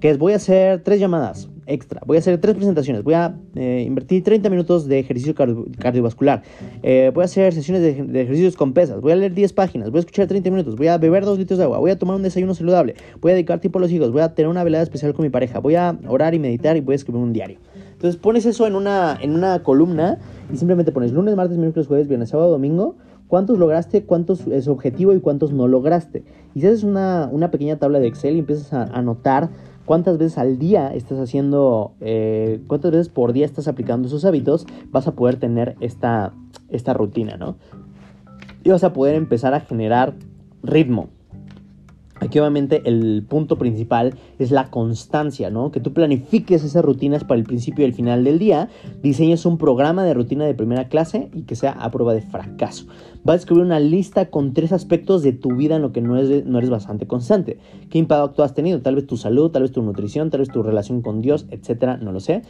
Que 0.00 0.10
es, 0.10 0.18
voy 0.18 0.32
a 0.32 0.36
hacer 0.36 0.82
tres 0.82 0.98
llamadas 0.98 1.48
extra, 1.66 2.00
voy 2.06 2.16
a 2.16 2.20
hacer 2.20 2.38
tres 2.40 2.54
presentaciones, 2.54 3.02
voy 3.02 3.14
a 3.14 3.36
eh, 3.54 3.84
invertir 3.86 4.22
30 4.22 4.48
minutos 4.50 4.86
de 4.86 4.98
ejercicio 5.00 5.34
cardio- 5.34 5.66
cardiovascular, 5.78 6.42
eh, 6.82 7.10
voy 7.14 7.22
a 7.22 7.24
hacer 7.24 7.52
sesiones 7.52 7.82
de, 7.82 8.04
de 8.04 8.20
ejercicios 8.22 8.56
con 8.56 8.72
pesas, 8.72 9.00
voy 9.00 9.12
a 9.12 9.16
leer 9.16 9.34
10 9.34 9.52
páginas, 9.52 9.90
voy 9.90 9.98
a 9.98 10.00
escuchar 10.00 10.26
30 10.26 10.50
minutos, 10.50 10.76
voy 10.76 10.86
a 10.88 10.98
beber 10.98 11.24
2 11.24 11.38
litros 11.38 11.58
de 11.58 11.64
agua, 11.64 11.78
voy 11.78 11.90
a 11.90 11.98
tomar 11.98 12.16
un 12.16 12.22
desayuno 12.22 12.54
saludable, 12.54 12.94
voy 13.20 13.32
a 13.32 13.34
dedicar 13.34 13.58
tiempo 13.60 13.78
a 13.78 13.82
los 13.82 13.90
hijos, 13.92 14.12
voy 14.12 14.22
a 14.22 14.34
tener 14.34 14.48
una 14.48 14.64
velada 14.64 14.82
especial 14.84 15.12
con 15.14 15.24
mi 15.24 15.30
pareja, 15.30 15.58
voy 15.58 15.74
a 15.74 15.98
orar 16.08 16.34
y 16.34 16.38
meditar 16.38 16.76
y 16.76 16.80
voy 16.80 16.92
a 16.92 16.96
escribir 16.96 17.20
un 17.22 17.32
diario. 17.32 17.58
Entonces 17.92 18.20
pones 18.20 18.44
eso 18.46 18.66
en 18.66 18.74
una, 18.76 19.18
en 19.20 19.32
una 19.32 19.62
columna 19.62 20.18
y 20.52 20.56
simplemente 20.58 20.92
pones 20.92 21.12
lunes, 21.12 21.34
martes, 21.34 21.56
miércoles, 21.56 21.86
jueves, 21.86 22.06
viernes, 22.08 22.28
sábado, 22.28 22.50
domingo. 22.50 22.96
¿Cuántos 23.26 23.58
lograste? 23.58 24.04
¿Cuántos 24.04 24.46
es 24.46 24.68
objetivo 24.68 25.12
y 25.14 25.18
cuántos 25.20 25.52
no 25.52 25.66
lograste? 25.66 26.22
Y 26.54 26.60
si 26.60 26.66
haces 26.68 26.84
una, 26.84 27.28
una 27.32 27.50
pequeña 27.50 27.76
tabla 27.78 27.98
de 27.98 28.06
Excel 28.06 28.36
y 28.36 28.40
empiezas 28.40 28.72
a 28.72 28.84
anotar 28.84 29.48
cuántas 29.86 30.18
veces 30.18 30.36
al 30.36 30.58
día 30.58 30.92
estás 30.92 31.18
haciendo, 31.18 31.94
eh, 32.00 32.60
cuántas 32.66 32.90
veces 32.90 33.08
por 33.08 33.32
día 33.32 33.46
estás 33.46 33.68
aplicando 33.68 34.08
esos 34.08 34.24
hábitos, 34.26 34.66
vas 34.90 35.06
a 35.06 35.12
poder 35.12 35.36
tener 35.36 35.76
esta, 35.80 36.34
esta 36.68 36.92
rutina, 36.92 37.36
¿no? 37.38 37.56
Y 38.64 38.70
vas 38.70 38.84
a 38.84 38.92
poder 38.92 39.14
empezar 39.14 39.54
a 39.54 39.60
generar 39.60 40.14
ritmo. 40.62 41.08
Aquí 42.20 42.38
obviamente 42.38 42.82
el 42.86 43.24
punto 43.28 43.58
principal 43.58 44.14
es 44.38 44.50
la 44.50 44.70
constancia, 44.70 45.50
¿no? 45.50 45.70
Que 45.70 45.80
tú 45.80 45.92
planifiques 45.92 46.64
esas 46.64 46.84
rutinas 46.84 47.24
para 47.24 47.38
el 47.38 47.44
principio 47.44 47.84
y 47.84 47.88
el 47.88 47.94
final 47.94 48.24
del 48.24 48.38
día, 48.38 48.68
diseñes 49.02 49.44
un 49.44 49.58
programa 49.58 50.02
de 50.04 50.14
rutina 50.14 50.46
de 50.46 50.54
primera 50.54 50.88
clase 50.88 51.28
y 51.34 51.42
que 51.42 51.56
sea 51.56 51.72
a 51.72 51.90
prueba 51.90 52.14
de 52.14 52.22
fracaso. 52.22 52.86
Vas 53.22 53.34
a 53.34 53.38
escribir 53.40 53.64
una 53.64 53.80
lista 53.80 54.30
con 54.30 54.54
tres 54.54 54.72
aspectos 54.72 55.22
de 55.22 55.32
tu 55.32 55.56
vida 55.56 55.76
en 55.76 55.82
lo 55.82 55.92
que 55.92 56.00
no 56.00 56.16
eres, 56.16 56.46
no 56.46 56.58
eres 56.58 56.70
bastante 56.70 57.06
constante. 57.06 57.58
¿Qué 57.90 57.98
impacto 57.98 58.42
has 58.42 58.54
tenido? 58.54 58.80
Tal 58.80 58.94
vez 58.94 59.06
tu 59.06 59.16
salud, 59.16 59.50
tal 59.50 59.62
vez 59.62 59.72
tu 59.72 59.82
nutrición, 59.82 60.30
tal 60.30 60.40
vez 60.40 60.48
tu 60.48 60.62
relación 60.62 61.02
con 61.02 61.20
Dios, 61.20 61.46
etcétera, 61.50 61.98
no 61.98 62.12
lo 62.12 62.20
sé. 62.20 62.42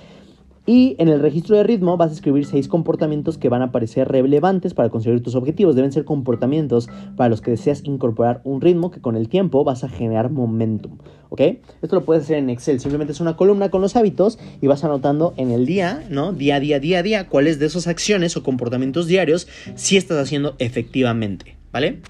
Y 0.67 0.97
en 0.99 1.09
el 1.09 1.21
registro 1.21 1.57
de 1.57 1.63
ritmo 1.63 1.97
vas 1.97 2.11
a 2.11 2.15
escribir 2.15 2.45
seis 2.45 2.67
comportamientos 2.67 3.39
que 3.39 3.49
van 3.49 3.63
a 3.63 3.71
parecer 3.71 4.09
relevantes 4.09 4.75
para 4.75 4.89
conseguir 4.89 5.23
tus 5.23 5.37
objetivos. 5.37 5.77
Deben 5.77 5.93
ser 5.93 6.05
comportamientos 6.05 6.89
para 7.17 7.29
los 7.29 7.41
que 7.41 7.53
deseas 7.53 7.85
incorporar 7.85 8.41
un 8.43 8.61
ritmo 8.61 8.91
que 8.91 9.01
con 9.01 9.15
el 9.15 9.29
tiempo 9.29 9.63
vas 9.63 9.85
a 9.85 9.89
generar 9.89 10.31
momentum. 10.31 10.99
¿Ok? 11.29 11.41
Esto 11.83 11.97
lo 11.97 12.05
puedes 12.05 12.25
hacer 12.25 12.39
en 12.39 12.51
Excel. 12.51 12.81
Simplemente 12.81 13.13
es 13.13 13.21
una 13.21 13.37
columna 13.37 13.71
con 13.71 13.81
los 13.81 13.95
hábitos 13.95 14.41
y 14.61 14.67
vas 14.67 14.83
anotando 14.83 15.35
en 15.37 15.53
el 15.53 15.67
día, 15.67 16.05
¿no? 16.11 16.33
Día 16.33 16.57
a 16.57 16.61
día, 16.61 16.81
día 16.81 16.99
a 16.99 17.03
día, 17.03 17.29
cuáles 17.29 17.61
de 17.61 17.67
esas 17.67 17.87
acciones 17.87 18.37
o 18.37 18.43
comportamientos 18.43 19.07
diarios 19.07 19.47
sí 19.77 19.97
estás 19.97 20.19
haciendo 20.19 20.57
efectivamente. 20.59 21.57
¿Vale? 21.73 22.01